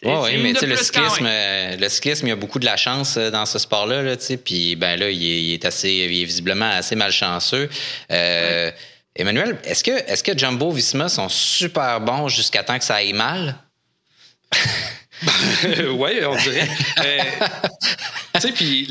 [0.03, 3.57] Oui, mais le cyclisme, le cyclisme, il y a beaucoup de la chance dans ce
[3.57, 4.03] sport-là.
[4.03, 7.67] Là, puis ben là, il est, assez, il est visiblement assez malchanceux.
[9.15, 13.13] Emmanuel, est-ce que, est que Jumbo Visma sont super bons jusqu'à temps que ça aille
[13.13, 13.55] mal?
[15.97, 16.67] oui, on dirait.
[16.99, 17.19] Euh,
[18.35, 18.87] tu sais, puis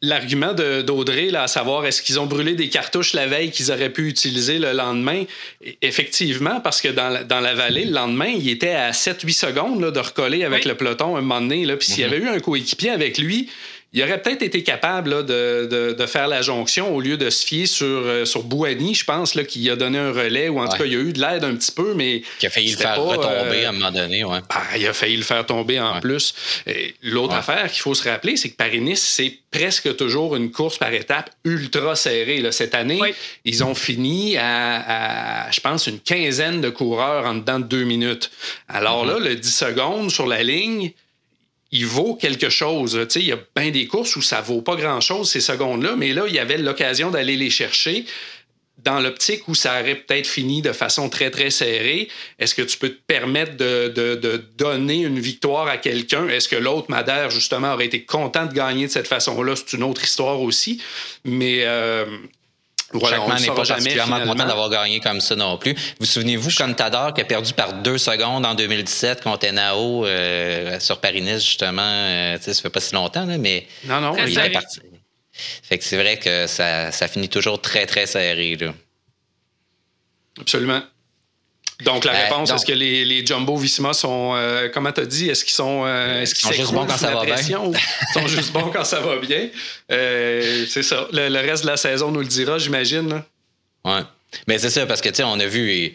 [0.00, 4.08] l'argument d'Audrey, à savoir est-ce qu'ils ont brûlé des cartouches la veille qu'ils auraient pu
[4.08, 5.24] utiliser le lendemain,
[5.66, 9.32] e, effectivement, parce que dans la, dans la vallée, le lendemain, il était à 7-8
[9.32, 11.66] secondes de recoller avec le peloton un moment donné.
[11.76, 12.12] Puis s'il y mhm.
[12.12, 13.50] avait eu un coéquipier avec lui,
[13.92, 17.86] il aurait peut-être été capable de, faire la jonction au lieu de se fier sur,
[17.86, 20.84] euh, sur Bouani, je pense, là, qui a donné un relais, ou en tout cas,
[20.84, 22.22] il y a eu de l'aide un petit peu, mais.
[22.38, 24.38] Qui a failli le faire retomber à un moment donné, ouais.
[24.50, 26.34] Ah, il a failli le faire tomber en plus.
[27.02, 30.92] L'autre affaire qu'il faut se rappeler, c'est que Paris-Nice, c'est presque toujours une course par
[30.92, 32.44] étape ultra serrée.
[32.52, 33.00] Cette année,
[33.44, 38.30] ils ont fini à, je pense, une quinzaine de coureurs en dedans de deux minutes.
[38.68, 39.22] Alors mm-hmm.
[39.22, 40.92] là, le 10 secondes sur la ligne,
[41.70, 43.06] il vaut quelque chose.
[43.16, 46.24] Il y a bien des courses où ça vaut pas grand-chose ces secondes-là, mais là,
[46.26, 48.06] il y avait l'occasion d'aller les chercher
[48.78, 52.08] dans l'optique où ça aurait peut-être fini de façon très, très serrée.
[52.38, 56.28] Est-ce que tu peux te permettre de, donner une victoire à quelqu'un?
[56.28, 59.54] Est-ce que l'autre, Madère, justement, aurait été content de gagner de cette façon-là?
[59.56, 60.80] C'est une autre histoire aussi.
[61.24, 62.06] Mais euh,
[62.92, 65.74] voilà, Chaque n'est pas particulièrement content d'avoir gagné comme ça non plus.
[66.00, 70.98] Vous souvenez-vous, Contador qui a perdu par deux secondes en 2017 contre Enao euh, sur
[71.00, 71.82] Paris-Nice, justement.
[71.82, 74.80] Euh, ça fait pas si longtemps, là, mais non, non, il est parti.
[75.62, 78.56] Fait que c'est vrai que ça, ça finit toujours très, très serré.
[78.56, 78.72] Là.
[80.40, 80.82] Absolument.
[81.84, 85.06] Donc, la euh, réponse, est-ce que les, les Jumbo Visma sont, euh, comment tu as
[85.06, 87.36] dit, est-ce qu'ils sont, euh, est-ce qu'ils sont juste bons quand ça va bien?
[87.36, 89.48] Ils sont juste bons quand ça va bien?
[89.88, 91.06] c'est ça.
[91.12, 93.22] Le, reste de la saison nous le dira, j'imagine.
[93.84, 94.00] Oui.
[94.48, 95.94] Mais c'est ça, parce que, tu sais, on a vu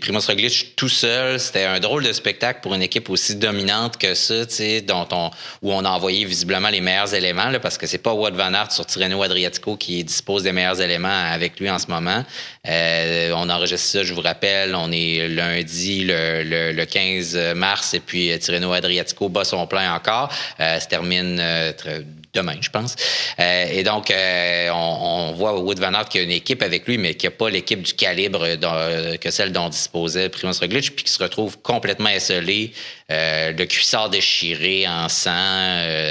[0.00, 4.14] Primoz Roglic tout seul, c'était un drôle de spectacle pour une équipe aussi dominante que
[4.14, 4.44] ça,
[4.86, 5.30] dont on,
[5.62, 8.54] où on a envoyé visiblement les meilleurs éléments, là, parce que c'est pas Wout Van
[8.54, 12.24] Aert sur Tirreno Adriatico qui dispose des meilleurs éléments avec lui en ce moment.
[12.68, 18.00] Euh, on enregistre ça, je vous rappelle, on est lundi le, le, 15 mars et
[18.00, 20.32] puis Tirreno Adriatico bat son plein encore.
[20.60, 21.72] Euh, se termine euh,
[22.34, 22.96] demain, je pense.
[23.40, 26.96] Euh, et donc, euh, on, voit Wood Van Aert qui a une équipe avec lui,
[26.96, 28.46] mais qui n'a pas l'équipe du calibre
[29.18, 32.72] que celle dont disposait Primoz Roglic, puis qui se retrouve complètement esselé,
[33.10, 35.30] euh, le cuissard déchiré en sang.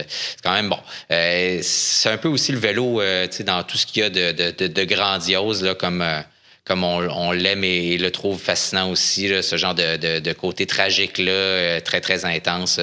[0.07, 0.79] c'est quand même bon.
[1.09, 4.83] c'est un peu aussi le vélo, tu sais, dans tout ce qu'il y a de,
[4.83, 6.05] grandiose, là, comme
[6.63, 12.23] comme on, l'aime et, le trouve fascinant aussi, ce genre de, côté tragique-là, très, très
[12.23, 12.79] intense,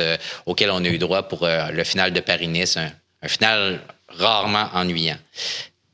[0.47, 2.77] auquel on a eu droit pour le final de Paris-Nice,
[3.27, 5.19] final rarement ennuyant.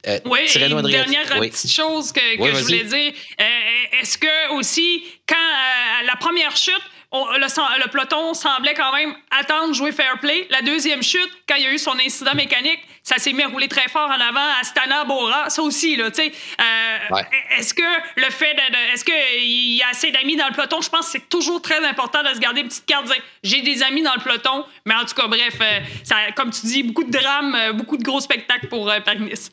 [0.06, 3.12] Euh, oui, une dernière petite chose que, je voulais dire.
[3.40, 6.82] Euh, est-ce que aussi, quand euh, la première chute,
[7.14, 10.46] le, peloton semblait quand même attendre jouer fair play.
[10.50, 13.48] La deuxième chute, quand il y a eu son incident mécanique, ça s'est mis à
[13.48, 15.50] rouler très fort en avant à Stana Bora.
[15.50, 16.32] Ça aussi, là, tu sais.
[16.60, 17.22] Euh,
[17.58, 17.82] est-ce que
[18.16, 18.92] le fait de.
[18.92, 20.80] Est-ce qu'il y a assez d'amis dans le peloton?
[20.80, 23.10] Je pense que c'est toujours très important de se garder une petite carte.
[23.42, 26.66] J'ai des amis dans le peloton, mais en tout cas, bref, euh, ça, comme tu
[26.66, 29.50] dis, beaucoup de drames, euh, beaucoup de gros spectacles pour Paris-Nice.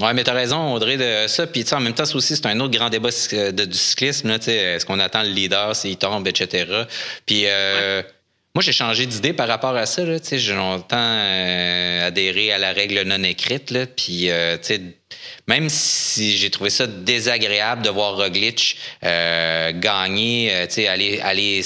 [0.00, 1.46] Oui, mais tu as raison, Audrey, de ça.
[1.46, 4.30] Puis, en même temps, c'est aussi c'est un autre grand débat de, du cyclisme.
[4.30, 6.84] Est-ce qu'on attend le leader s'il tombe, etc.
[7.26, 8.02] Puis, euh,
[8.54, 10.02] moi, j'ai changé d'idée par rapport à ça.
[10.04, 13.72] J'ai longtemps euh, adhéré à la règle non écrite.
[13.96, 14.58] Puis, euh,
[15.48, 21.62] même si j'ai trouvé ça désagréable de voir Roglic euh, gagner, euh, aller, aller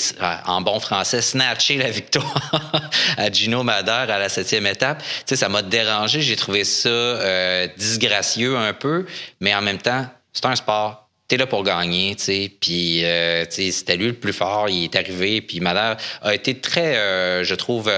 [0.47, 2.53] en bon français, snatcher la victoire
[3.17, 6.23] à Gino Madère à la septième étape, ça m'a dérangé.
[6.23, 9.07] J'ai trouvé ça euh, disgracieux un peu,
[9.41, 12.51] mais en même temps, c'est un sport t'es là pour gagner, tu sais.
[12.61, 13.05] Puis,
[13.51, 15.41] c'était lui le plus fort, il est arrivé.
[15.41, 17.91] Puis Madère a été très, je trouve,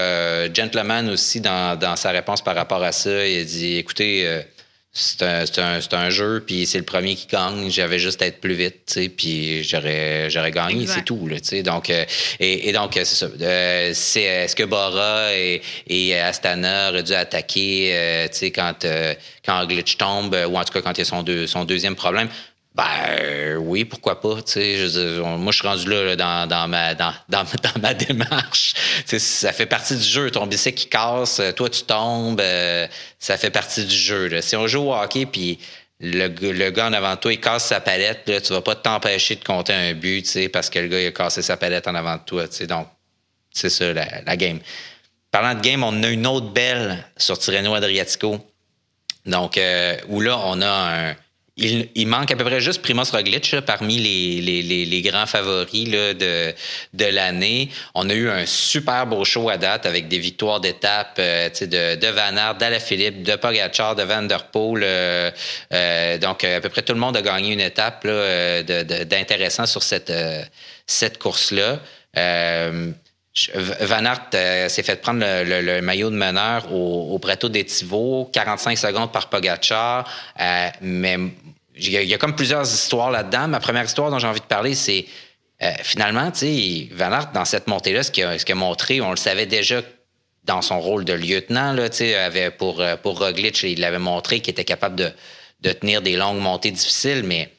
[0.53, 3.27] gentleman aussi dans, dans, sa réponse par rapport à ça.
[3.27, 4.43] Il a dit, écoutez,
[4.91, 7.69] c'est un, un, jeu, puis c'est le premier qui gagne.
[7.69, 11.27] J'avais juste à être plus vite, puis j'aurais, j'aurais gagné, c'est tout.
[11.27, 12.05] Là, donc, euh,
[12.39, 13.27] et, donc, c'est ça.
[13.39, 18.85] Euh, c'est, est-ce que Bora et, et, Astana auraient dû attaquer euh, quand,
[19.45, 21.95] quand Glitch tombe, ou en tout cas quand il y a son, deux, son deuxième
[21.95, 22.29] problème?
[22.75, 24.37] Ben oui, pourquoi pas.
[24.45, 27.45] Je, moi, je suis rendu là, dans, dans, ma, dans, dans,
[27.81, 28.73] ma démarche.
[29.05, 30.31] ça fait partie du jeu.
[30.31, 34.41] Ton bicycle qui casse, toi tu tombes, euh, ça fait partie du jeu.
[34.41, 35.59] Si on joue au hockey, puis
[35.99, 38.75] le, le, gars en avant de toi, il casse sa palette, là, tu vas pas
[38.75, 41.95] t'empêcher de compter un but parce que le gars il a cassé sa palette en
[41.95, 42.45] avant de toi.
[42.67, 42.87] Donc,
[43.51, 44.59] c'est ça la, game.
[45.31, 48.39] Parlant de game, on a une autre belle sur Tirreno Adriatico.
[49.25, 51.15] Donc, euh, où là, on a un
[51.59, 56.53] il, manque à peu près juste Primoz Roglic parmi les, grands favoris de,
[56.93, 57.69] de l'année.
[57.93, 61.95] On a eu un super beau show à date avec des victoires d'étape euh, de,
[61.95, 64.83] de Van Aert, d'Alaphilippe, de Pogacar, de Van Der Poel.
[64.83, 65.31] Euh,
[65.73, 70.13] euh, donc, à peu près tout le monde a gagné une étape d'intéressant sur cette,
[70.87, 71.79] cette course-là.
[73.53, 79.11] Van Aert s'est fait prendre le, maillot de meneur au, au Prato des 45 secondes
[79.11, 80.07] par Pogacar.
[80.81, 81.17] mais
[81.79, 83.47] il y, a, comme plusieurs histoires là-dedans.
[83.47, 85.05] Ma première histoire dont j'ai envie de parler, c'est
[85.61, 89.17] euh, finalement, tu sais, Van Aert, dans cette montée-là, ce qu'il a, montré, on le
[89.17, 89.81] savait déjà
[90.45, 93.99] dans son rôle de lieutenant, là, tu sais, avait pour, euh, pour Roglic, il l'avait
[93.99, 97.51] montré qu'il était capable de, tenir des longues montées difficiles, mais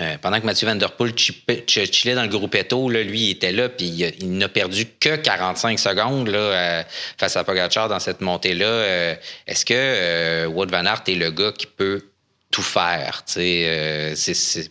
[0.00, 3.30] euh, pendant que Mathieu Van Der Poel chillait dans le groupe Eto, là, lui, il
[3.30, 3.86] était là, puis
[4.20, 6.84] il, n'a perdu que 45 secondes là,
[7.18, 9.16] face à Pogacar dans cette montée-là.
[9.46, 12.02] Est-ce que Wood Van Aert est le gars qui peut
[12.50, 13.22] tout faire.
[13.36, 14.14] Euh,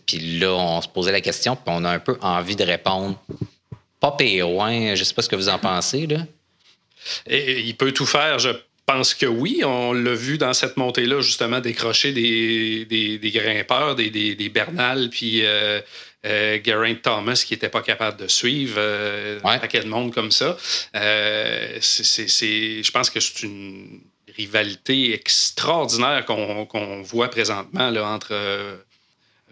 [0.06, 3.18] puis là, on se posait la question, puis on a un peu envie de répondre.
[3.98, 4.48] Pas pire,
[4.96, 6.06] je sais pas ce que vous en pensez.
[6.06, 6.18] Là.
[7.26, 8.50] Il peut tout faire, je
[8.92, 9.62] pense que oui.
[9.64, 15.44] On l'a vu dans cette montée-là, justement, décrocher des, des, grimpeurs, des, des, Bernal, puis
[15.44, 15.80] euh,
[16.26, 20.30] euh, Geraint Thomas qui n'était pas capable de suivre euh, un paquet de monde comme
[20.30, 20.56] ça.
[20.60, 24.00] c'est, je pense que c'est une
[24.36, 28.34] rivalité extraordinaire qu'on voit présentement là, entre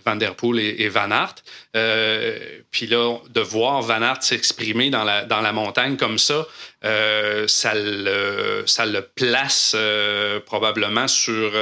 [0.05, 1.37] Van Der Poel et, Van Aert.
[1.77, 2.39] Euh,
[2.71, 6.47] puis là, de voir Van Aert s'exprimer dans la, dans la montagne comme ça,
[6.83, 9.77] ça, le, ça le place
[10.47, 11.53] probablement sur...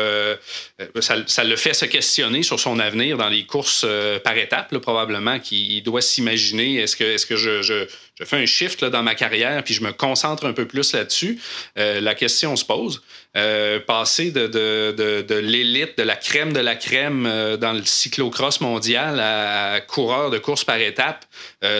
[1.00, 3.86] Ça, le fait se questionner sur son avenir dans les courses
[4.24, 7.86] par étapes, probablement, qu'il doit s'imaginer, est-ce que, est -ce que je, je
[8.18, 10.94] je fais un shift là, dans ma carrière, puis je me concentre un peu plus
[10.94, 11.38] là-dessus,
[11.78, 13.02] euh, la question se pose.
[13.36, 17.84] Euh, passer de, de, de, l'élite, de la crème de la crème euh, dans le
[17.84, 21.26] cyclocross mondial à, coureur de course par étape,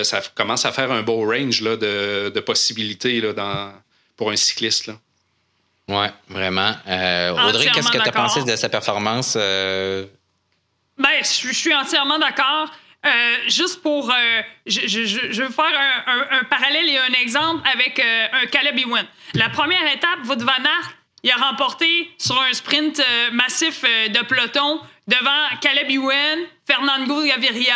[0.03, 3.73] ça commence à faire un beau range là, de, possibilités là, dans,
[4.17, 4.89] pour un cycliste.
[4.89, 4.95] Là.
[5.89, 6.75] Oui, vraiment.
[7.49, 9.35] Audrey, qu'est-ce que tu as pensé de sa performance?
[9.35, 10.09] Ben,
[11.23, 12.71] je suis entièrement d'accord.
[13.07, 14.11] Euh, juste pour.
[14.11, 19.07] Euh, je, veux faire un, parallèle et un exemple avec euh, un Caleb Ewan.
[19.35, 20.45] La première étape, Wout
[21.23, 27.75] il a remporté sur un sprint massif de peloton devant Caleb Ewan, Fernando Gaviria.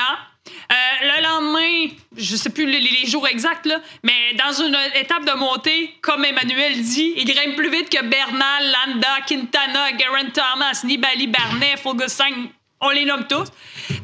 [0.68, 3.68] le lendemain, je sais plus les, jours exacts,
[4.04, 8.72] mais dans une étape de montée, comme Emmanuel dit, il grimpe plus vite que Bernal,
[8.86, 13.48] Landa, Quintana, Geraint Thomas, Nibali, Barnet, Fogosang, on les nomme tous.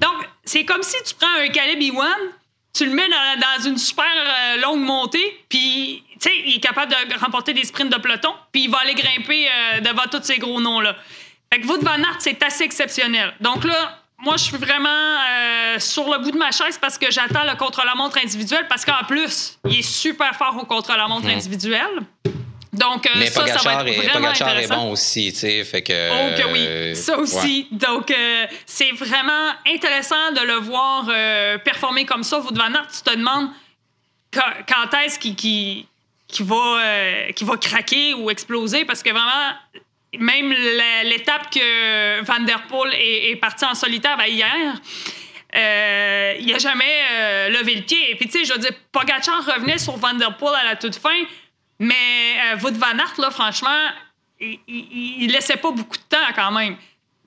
[0.00, 2.32] Donc, c'est comme si tu prends un Caleb Ewan,
[2.72, 6.92] tu le mets dans, une super euh, longue montée, puis, tu sais, il est capable
[6.92, 10.38] de remporter des sprints de peloton, puis il va aller grimper euh, devant tous ces
[10.38, 10.94] gros noms-là.
[11.52, 13.34] Fait que Wout Van Aert, c'est assez exceptionnel.
[13.40, 17.10] Donc là, moi, je suis vraiment euh, sur le bout de ma chaise parce que
[17.10, 21.30] j'attends le contre-la-montre individuel parce qu'en plus, il est super fort au contre-la-montre mmh.
[21.30, 21.90] individuel.
[22.76, 25.82] Donc, euh, Mais ça, ça va être vraiment Pogacar est bon aussi, tu sais, fait
[25.82, 26.10] que...
[26.10, 27.68] Oh que oui, ça aussi.
[27.70, 32.38] Donc, euh, c'est vraiment intéressant de le voir euh, performer comme ça.
[32.38, 33.48] Vous Van Aert, tu te demandes
[34.32, 35.86] quand, est-ce qu'il qui,
[36.28, 39.54] qui va, qui va craquer ou exploser, parce que vraiment,
[40.18, 40.52] même
[41.04, 44.74] l'étape que Van Der Poel est, parti en solitaire ben, hier...
[46.38, 48.10] il n'a jamais levé le pied.
[48.10, 50.76] Et puis, tu sais, je veux dire, Pogacar revenait sur Van Der Poel à la
[50.76, 51.24] toute fin.
[51.78, 51.94] Mais
[52.52, 53.90] euh, Wout Van Aert, là, franchement,
[54.40, 56.76] il, il, laissait pas beaucoup de temps quand même.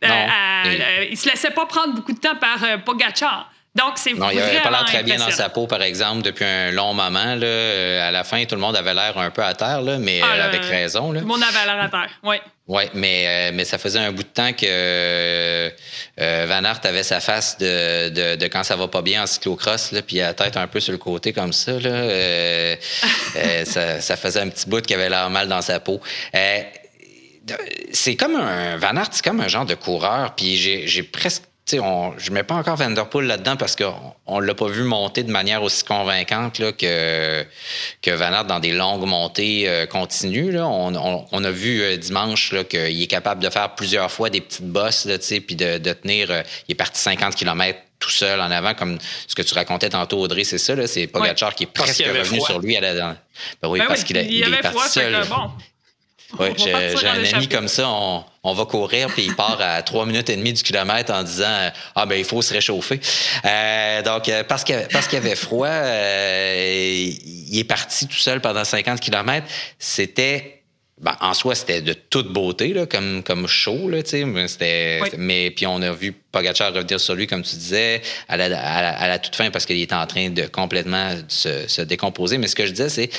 [0.03, 3.51] Euh, euh, il se laissait pas prendre beaucoup de temps par euh, Pogacar.
[3.75, 6.45] Donc, c'est Non, il avait pas l'air très bien dans sa peau, par exemple, depuis
[6.45, 7.35] un long moment.
[7.35, 8.07] Là.
[8.07, 10.45] À la fin, tout le monde avait l'air un peu à terre, là, mais ah,
[10.45, 11.11] avec raison.
[11.11, 11.19] Là.
[11.21, 12.37] Tout le monde avait l'air à terre, oui.
[12.67, 15.71] Oui, mais, mais ça faisait un bout de temps que
[16.17, 19.91] Van Aert avait sa face de, de, de, quand ça va pas bien en cyclocross,
[19.91, 21.73] là, puis la tête un peu sur le côté comme ça.
[21.79, 22.75] Là,
[23.65, 25.99] ça, ça, faisait un petit bout qu'il avait l'air mal dans sa peau
[27.91, 30.35] c'est comme un Van Aert, c'est comme un genre de coureur.
[30.35, 34.55] Puis j'ai presque on, je ne mets pas encore Vanderpool là-dedans parce qu'on ne l'a
[34.55, 37.45] pas vu monter de manière aussi convaincante là, que,
[38.01, 40.51] que Van dans des longues montées euh, continues.
[40.51, 40.67] Là.
[40.67, 45.07] On, a vu euh, dimanche qu'il est capable de faire plusieurs fois des petites bosses
[45.45, 46.31] puis de, de tenir.
[46.31, 49.89] Euh, il est parti 50 km tout seul en avant, comme ce que tu racontais
[49.89, 53.17] tantôt, Audrey, c'est ça, c'est Pogacar qui est presque revenu sur lui à la.
[53.61, 55.25] Ben oui, ben parce qu'il il, est parti seul.
[55.27, 55.51] bon.
[56.37, 60.29] Oui, j'ai un ami comme ça, on, va courir, puis il part à trois minutes
[60.29, 62.99] et demie du kilomètre en disant Ah, ben il faut se réchauffer.
[63.45, 68.41] Euh, donc, euh, parce qu'il parce qu'il avait froid, euh, il est parti tout seul
[68.41, 69.47] pendant 50 kilomètres.
[69.79, 70.55] C'était.
[71.01, 75.65] Ben, en soi, c'était de toute beauté, là, comme, comme chaud, là, mais, mais puis
[75.65, 79.33] on a vu Pogacar revenir sur lui, comme tu disais, à la, à la, toute
[79.33, 82.37] fin, parce qu'il était en train de complètement se, se décomposer.
[82.37, 83.09] Mais ce que je disais, c'est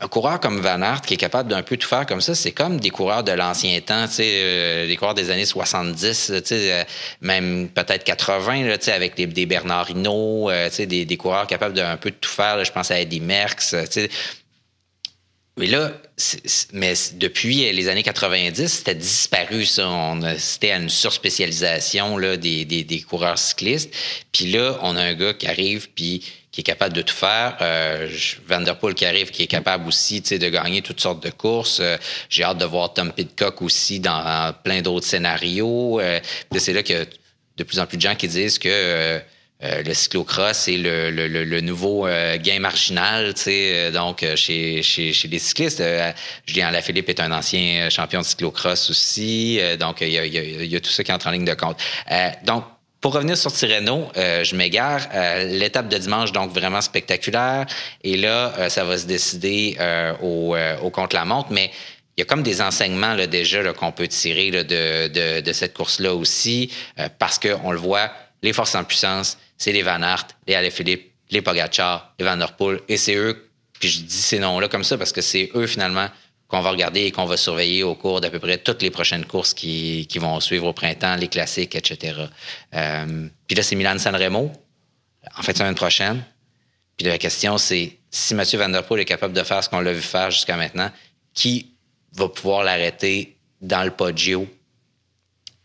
[0.00, 2.52] un coureur comme Van Aert qui est capable d'un peu tout faire comme ça, c'est
[2.52, 6.42] comme des coureurs de l'ancien temps, tu sais, euh, des coureurs des années 70, tu
[6.44, 6.84] sais, euh,
[7.20, 11.74] même peut-être 80, là, tu sais, avec des, des Bernard Hinault, euh, des, coureurs capables
[11.74, 12.64] d'un peu tout faire.
[12.64, 13.74] je pense à Eddie Merckx.
[15.58, 15.90] Mais là,
[16.74, 20.14] mais depuis les années 90, c'était disparu, ça.
[20.36, 23.90] C'était à une surspécialisation là, des, des, des coureurs cyclistes.
[24.32, 26.22] Puis là, on a un gars qui arrive, puis
[26.56, 27.58] qui est capable de tout faire.
[27.60, 28.08] Euh,
[28.46, 31.80] Vanderpool qui arrive, qui est capable aussi de gagner toutes sortes de courses.
[31.80, 31.98] Euh,
[32.30, 36.00] j'ai hâte de voir Tom Pitcock aussi dans plein d'autres scénarios.
[36.00, 36.18] Euh,
[36.56, 37.06] c'est là que
[37.58, 39.20] de plus en plus de gens qui disent que euh,
[39.60, 42.06] le cyclocross est le, le, le, nouveau
[42.38, 43.34] gain marginal,
[43.92, 45.82] donc chez, chez, chez, les cyclistes.
[46.46, 50.76] Julien Alaphilippe est un ancien champion de cyclocross aussi, donc il y, a, il y,
[50.76, 51.78] a, tout ça qui entre en ligne de compte.
[52.44, 52.64] donc,
[53.00, 55.02] pour revenir sur Tirreno, euh, je m'égare.
[55.14, 57.66] Euh, l'étape de dimanche, donc vraiment spectaculaire.
[58.02, 59.76] Et là, euh, ça va se décider
[60.22, 61.48] au, au contre-la-montre.
[61.50, 61.70] Mais
[62.16, 65.52] il y a comme des enseignements là, déjà qu'on peut tirer là, de, de, de,
[65.52, 66.72] cette course-là aussi,
[67.18, 68.10] parce qu'on le voit,
[68.42, 72.52] les forces en puissance, c'est les Van Aert, les Alaphilippe, les Pogacar, les Van Der
[72.52, 75.66] Poel, et c'est eux, puis je dis ces noms-là comme ça parce que c'est eux
[75.66, 76.08] finalement
[76.48, 79.24] qu'on va regarder et qu'on va surveiller au cours d'à peu près toutes les prochaines
[79.24, 82.14] courses qui, qui, vont suivre au printemps, les classiques, etc.
[82.74, 84.52] Euh, puis là, c'est Milan Sanremo,
[85.36, 86.24] en fait, semaine prochaine.
[86.96, 89.80] Puis la question, c'est si Mathieu Van Der Poel est capable de faire ce qu'on
[89.80, 90.90] l'a vu faire jusqu'à maintenant,
[91.34, 91.72] qui
[92.14, 94.46] va pouvoir l'arrêter dans le podio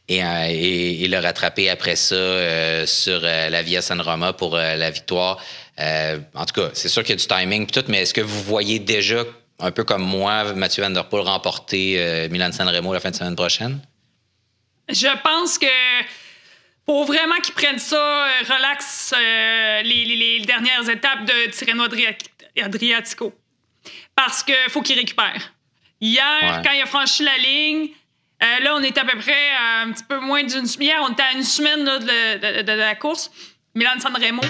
[0.07, 5.41] et, et, le rattraper après ça sur la Via San Roma pour la victoire?
[5.77, 8.43] en tout cas, c'est sûr qu'il y a du timing tout, mais est-ce que vous
[8.43, 9.23] voyez déjà
[9.61, 13.15] un peu comme moi, Mathieu Van Der Poel remporter euh, Milan Sanremo la fin de
[13.15, 13.79] semaine prochaine?
[14.89, 15.67] Je pense que
[16.85, 21.83] pour vraiment qu'ils prennent ça, euh, relax euh, les, dernières étapes de Tirreno
[22.61, 23.33] Adriatico.
[24.15, 25.53] Parce qu'il faut qu'il récupère.
[25.99, 27.89] Hier, quand il a franchi la ligne,
[28.39, 29.51] là, on est à peu près
[29.81, 30.87] un petit peu moins d'une semaine.
[30.87, 33.31] Hier, on était à une semaine de, la course.
[33.75, 34.41] Milan Sanremo.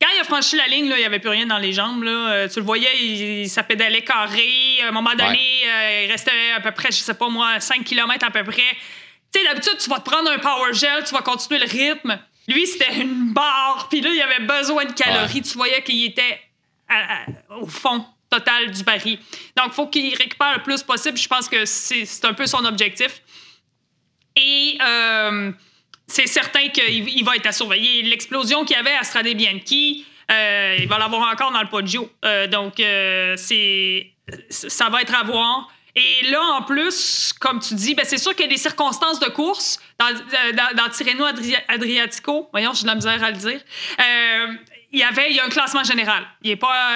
[0.00, 2.02] Quand il a franchi la ligne, là, il n'y avait plus rien dans les jambes.
[2.02, 2.10] Là.
[2.10, 4.80] Euh, tu le voyais, il, ça pédalait carré.
[4.82, 7.84] À un moment donné, euh, il restait à peu près, je sais pas moi, 5
[7.84, 8.62] km à peu près.
[9.32, 12.18] Tu sais, d'habitude, tu vas te prendre un power gel, tu vas continuer le rythme.
[12.48, 13.88] Lui, c'était une barre.
[13.90, 15.42] Puis là, il avait besoin de calories.
[15.42, 16.40] Tu voyais qu'il était
[17.50, 19.18] au fond total du pari.
[19.56, 21.18] Donc, il faut qu'il récupère le plus possible.
[21.18, 23.20] Je pense que c'est un peu son objectif.
[24.34, 24.78] Et...
[24.82, 25.52] Euh,
[26.10, 28.02] c'est certain qu'il va être à surveiller.
[28.02, 32.10] L'explosion qu'il y avait à Strade Bianchi, euh, il va l'avoir encore dans le Poggio.
[32.24, 35.68] Euh, donc, euh, ça va être à voir.
[35.94, 39.20] Et là, en plus, comme tu dis, ben, c'est sûr qu'il y a des circonstances
[39.20, 41.24] de course dans, dans, dans Tirreno
[41.68, 42.48] Adriatico.
[42.52, 43.60] Voyons, j'ai de la misère à le dire.
[44.92, 46.24] il y avait il y a un classement général.
[46.42, 46.90] Il n'est pas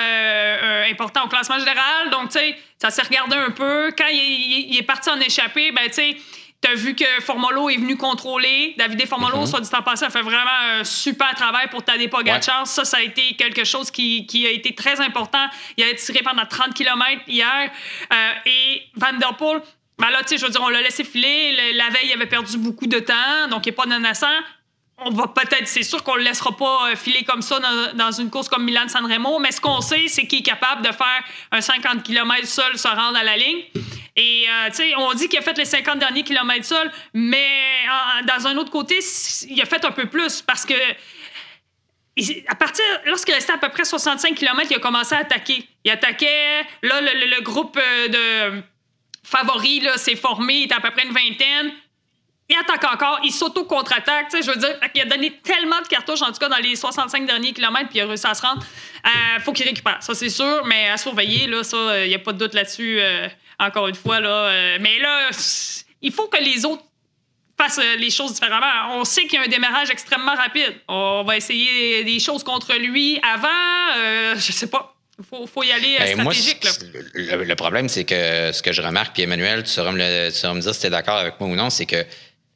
[0.88, 2.10] important au classement général.
[2.10, 3.92] Donc, tu sais, ça s'est regardé un peu.
[3.96, 6.16] Quand il, il est parti en échappée, ben, tu sais,
[6.64, 8.74] tu as vu que Formolo est venu contrôler.
[8.78, 9.46] David Formolo, mhm.
[9.46, 12.66] soit dit en passant, a fait vraiment un super travail pour Tadej Pogacar.
[12.66, 15.46] Ça, ça a été quelque chose qui, qui, a été très important.
[15.76, 17.70] Il a tiré pendant 30 km hier.
[18.12, 19.60] Euh, et Van Der Poel,
[19.98, 21.72] ben là, tu sais, je veux dire, on l'a laissé filer.
[21.74, 24.26] la veille, il avait perdu beaucoup de temps, donc il n'est pas menaçant.
[24.98, 27.58] On va peut-être, c'est sûr qu'on le laissera pas euh, filer comme ça
[27.94, 30.92] dans, une course comme Milan-San Remo, mais ce qu'on sait, c'est qu'il est capable de
[30.92, 33.64] faire un 50 km seul se rendre à la ligne.
[34.16, 37.48] Et, euh, tu sais, on dit qu'il a fait les 50 derniers kilomètres seul, mais
[38.24, 39.00] dans un autre côté,
[39.48, 40.74] il a fait un peu plus parce que
[42.48, 45.66] à partir, lorsqu'il restait à peu près 65 km, il a commencé à attaquer.
[45.84, 48.62] Il attaquait, là, le, groupe euh, de
[49.22, 51.72] favoris s'est formé, il était à peu près une vingtaine.
[52.50, 54.26] Il attaque encore, il s'auto-contre-attaque.
[54.32, 57.26] Je veux dire, il a donné tellement de cartouches, en tout cas dans les 65
[57.26, 58.62] derniers kilomètres, puis il a réussi à se rendre.
[59.04, 62.14] Il euh, faut qu'il récupère, ça c'est sûr, mais à surveiller, là, ça, il n'y
[62.14, 63.00] a pas de doute là-dessus
[63.58, 64.20] encore une fois.
[64.20, 65.30] Là, euh, mais là,
[66.02, 66.84] il faut que les autres
[67.58, 68.96] fassent euh, les choses différemment.
[68.98, 70.74] On sait qu'il y a un démarrage extrêmement rapide.
[70.88, 73.48] On va essayer des choses contre lui avant.
[73.98, 74.90] Euh, je sais pas.
[75.16, 76.66] Il faut, y aller ben, stratégique.
[77.14, 80.54] le, problème, c'est que ce que je remarque, puis Emmanuel, tu sauras me, tu sauras
[80.54, 82.04] me dire si tu es d'accord avec moi ou non, c'est que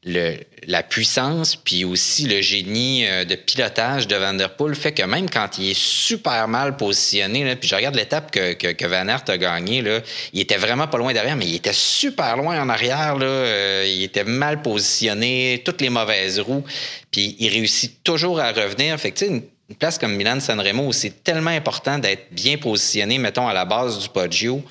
[0.05, 5.03] la puissance, puis aussi le génie euh, de pilotage de Van Der Poel fait que
[5.03, 9.25] même quand il est super mal positionné, puis je regarde l'étape que, que, Van Aert
[9.27, 10.01] a gagné, là,
[10.33, 13.17] il était vraiment pas loin derrière, mais il était super loin en arrière.
[13.21, 16.65] Euh, il était mal positionné, toutes les mauvaises roues,
[17.11, 18.99] puis il réussit toujours à revenir.
[18.99, 23.49] Fait que, une, une place comme Milan Sanremo, c'est tellement important d'être bien positionné, mettons,
[23.49, 24.63] à la base du Poggio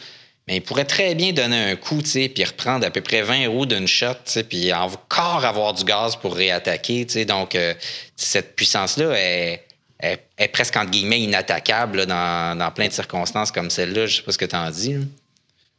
[0.48, 3.22] mais il pourrait très bien donner un coup, tu sais, puis reprendre à peu près
[3.22, 7.26] 20 roues d'une shot, tu sais, puis encore avoir du gaz pour réattaquer, tu sais.
[7.26, 7.74] Donc, euh,
[8.16, 9.66] cette puissance-là est,
[10.00, 14.06] est, presque, entre guillemets, inattaquable dans, dans, plein de circonstances comme celle-là.
[14.06, 14.96] Je sais pas ce que tu en dis.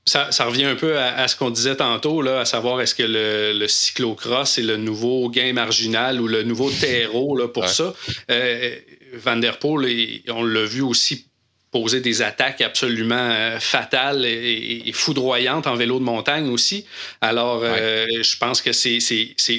[0.05, 3.03] Ça, ça, revient un peu à, ce qu'on disait tantôt, là, à savoir est-ce que
[3.03, 7.95] le, le, cyclocross est le nouveau gain marginal ou le nouveau terreau là, pour ça.
[8.31, 8.77] Euh,
[9.15, 11.28] Van der Poel, on l'a vu aussi
[11.71, 16.87] poser des attaques absolument euh, fatales et, foudroyantes en vélo de montagne aussi.
[17.21, 18.99] Alors, euh, je pense que c'est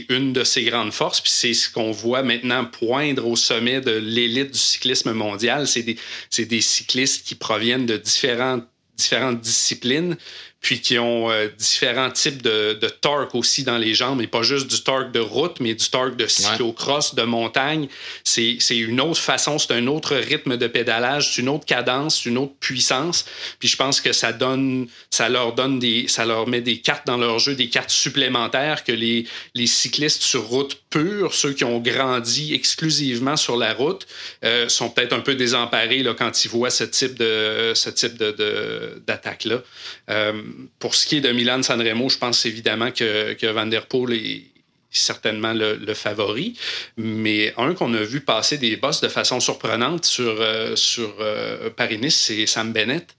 [0.10, 3.92] une de ses grandes forces, puis c'est ce qu'on voit maintenant poindre au sommet de
[3.92, 5.68] l'élite du cyclisme mondial.
[5.68, 5.98] C'est des,
[6.46, 8.66] des cyclistes qui proviennent de différentes
[9.00, 10.18] différentes disciplines,
[10.62, 14.42] puis qui ont euh, différents types de, de, torque aussi dans les jambes, et pas
[14.42, 17.88] juste du torque de route, mais du torque de cyclocross, de montagne.
[18.24, 22.30] C'est une autre façon, c'est un autre rythme de pédalage, c'est une autre cadence, c'est
[22.30, 23.26] une autre puissance.
[23.60, 27.08] Puis je pense que ça donne, ça leur donne des, ça leur met des cartes
[27.08, 31.64] dans leur jeu, des cartes supplémentaires que les, les cyclistes sur route pure, ceux qui
[31.64, 34.08] ont grandi exclusivement sur la route,
[34.44, 38.18] euh, sont peut-être un peu désemparés là, quand ils voient ce type de, ce type
[38.18, 39.62] de, d'attaque-là.
[40.10, 40.42] Euh,
[40.80, 44.44] pour ce qui est de Milan Sanremo, je pense évidemment que, Van Der Poel est
[44.92, 46.58] certainement le, favori,
[46.98, 51.70] mais un qu'on a vu passer des bosses de façon surprenante sur, euh, sur euh,
[51.70, 53.16] Paris-Nice, c'est Sam Bennett.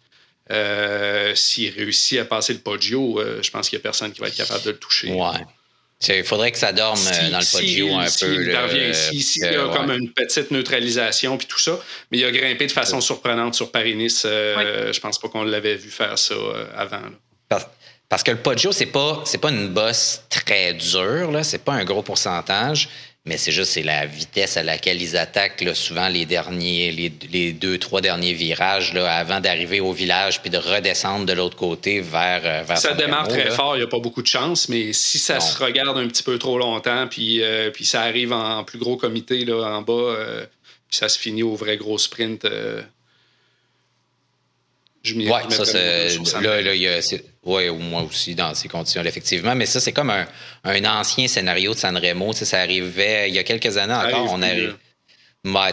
[1.36, 4.36] S'il réussit à passer le Poggio, je pense qu'il n'y a personne qui va être
[4.36, 5.12] capable de le toucher.
[6.08, 6.98] Il faudrait que ça dorme
[7.30, 8.42] dans le Poggio un peu.
[9.12, 11.78] il y a comme une petite neutralisation puis tout ça,
[12.10, 14.22] mais il a grimpé de façon surprenante sur Paris-Nice.
[14.24, 16.34] Je pense pas qu'on l'avait vu faire ça
[16.76, 17.02] avant.
[18.08, 21.44] Parce que le Poggio, c'est pas, c'est pas une bosse très dure, là.
[21.44, 22.88] C'est pas un gros pourcentage,
[23.26, 27.52] mais c'est juste c'est la vitesse à laquelle ils attaquent là, souvent les derniers, les,
[27.52, 32.00] deux, trois derniers virages là, avant d'arriver au village puis de redescendre de l'autre côté
[32.00, 34.94] vers, euh, vers Ça démarre très fort, il n'y a pas beaucoup de chance, mais
[34.94, 38.64] si ça se regarde un petit peu trop longtemps, puis, euh, puis ça arrive en
[38.64, 40.46] plus gros comité là, en bas, euh,
[40.88, 42.48] puis ça se finit au vrai gros sprint.
[45.02, 46.16] je m'y ouais, ça, c'est.
[46.40, 47.00] Là, là, il y a.
[47.44, 49.54] Oui, moi aussi, dans ces conditions effectivement.
[49.54, 52.32] Mais ça, c'est comme un, ancien scénario de Sanremo.
[52.32, 54.30] ça arrivait il y a quelques années encore.
[54.30, 54.76] on arrive.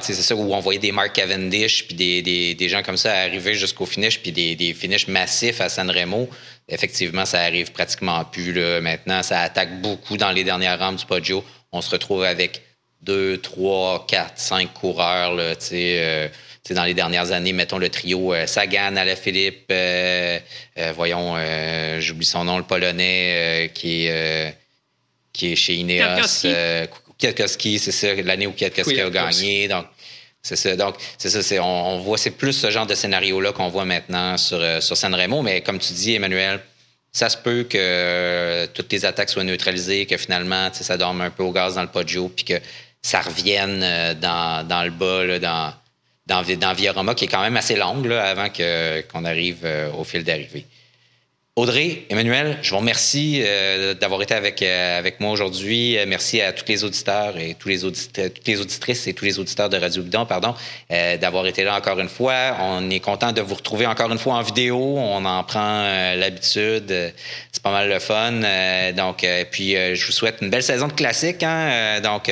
[0.02, 3.86] c'est ça, où on voyait des Mark Cavendish puis des, gens comme ça arriver jusqu'au
[3.86, 6.30] finish, puis des, des finishes massifs à Sanremo.
[6.70, 8.54] Effectivement, ça arrive pratiquement plus.
[8.54, 8.80] Là.
[8.80, 11.44] Maintenant, ça attaque beaucoup dans les dernières rampes du Poggio.
[11.74, 12.62] On se retrouve avec
[13.02, 15.34] deux, trois, quatre, cinq coureurs.
[15.34, 16.28] Là, euh,
[16.74, 20.40] dans les dernières années, mettons le trio euh, Sagan, Alaphilippe, euh,
[20.78, 24.56] euh, voyons, euh, j'oublie son nom, le polonais qui, est,
[25.34, 26.48] qui est chez Ineos.
[27.20, 29.68] Kwiatkowski, c'est ça, l'année où Kwiatkowski a gagné.
[29.68, 29.86] Donc,
[30.44, 30.76] c'est ça.
[30.76, 31.64] Donc, c'est ça.
[31.64, 35.42] on, voit, c'est plus ce genre de scénario-là qu'on voit maintenant sur, sur Sanremo.
[35.42, 36.60] Mais comme tu dis, Emmanuel,
[37.12, 41.44] ça se peut que toutes les attaques soient neutralisées, que finalement, ça dorme un peu
[41.44, 42.62] au gaz dans le Poggio, puis que
[43.02, 43.80] ça revienne
[44.22, 45.74] dans, dans le bas, là, dans
[46.90, 50.66] Roma, qui est quand même assez longue là, avant qu'on arrive euh, au fil d'arrivée.
[51.58, 55.98] Audrey, Emmanuel, je vous remercie euh, d'avoir été avec, euh, avec moi aujourd'hui.
[55.98, 59.40] Euh, merci à tous les auditeurs et tous les toutes les auditrices et tous les
[59.40, 60.54] auditeurs de Radio Bidon, pardon,
[60.92, 62.58] d'avoir été là encore une fois.
[62.60, 64.78] On est content de vous retrouver encore une fois en vidéo.
[64.78, 65.82] On en prend
[66.16, 66.94] l'habitude.
[67.52, 68.34] C'est pas mal le fun.
[68.96, 71.42] donc, puis, je vous souhaite une belle saison de classiques.
[71.42, 72.02] Hein.
[72.02, 72.32] donc,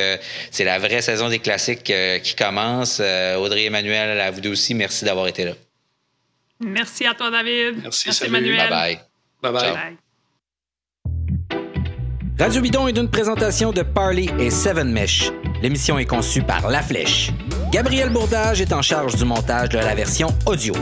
[0.51, 2.99] c'est la vraie saison des classiques qui commence.
[2.99, 5.53] Audrey, Emmanuel, à vous deux aussi, merci d'avoir été là.
[6.59, 7.81] Merci à toi, David.
[7.81, 8.57] Merci, Emmanuel.
[8.57, 8.99] Bye bye.
[9.51, 9.97] Bye bye.
[12.37, 15.31] Radio Bidon est une présentation de Parley et Seven Mesh.
[15.61, 17.31] L'émission est conçue par La Flèche.
[17.71, 20.73] Gabriel Bourdage est en charge du montage de la version audio.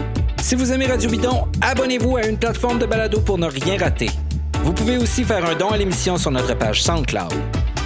[0.41, 4.09] Si vous aimez Radio Bidon, abonnez-vous à une plateforme de balado pour ne rien rater.
[4.64, 7.34] Vous pouvez aussi faire un don à l'émission sur notre page SoundCloud.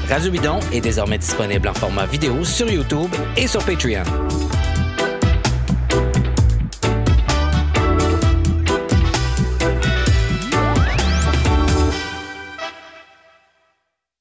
[0.10, 4.04] Radio Bidon est désormais disponible en format vidéo sur YouTube et sur Patreon.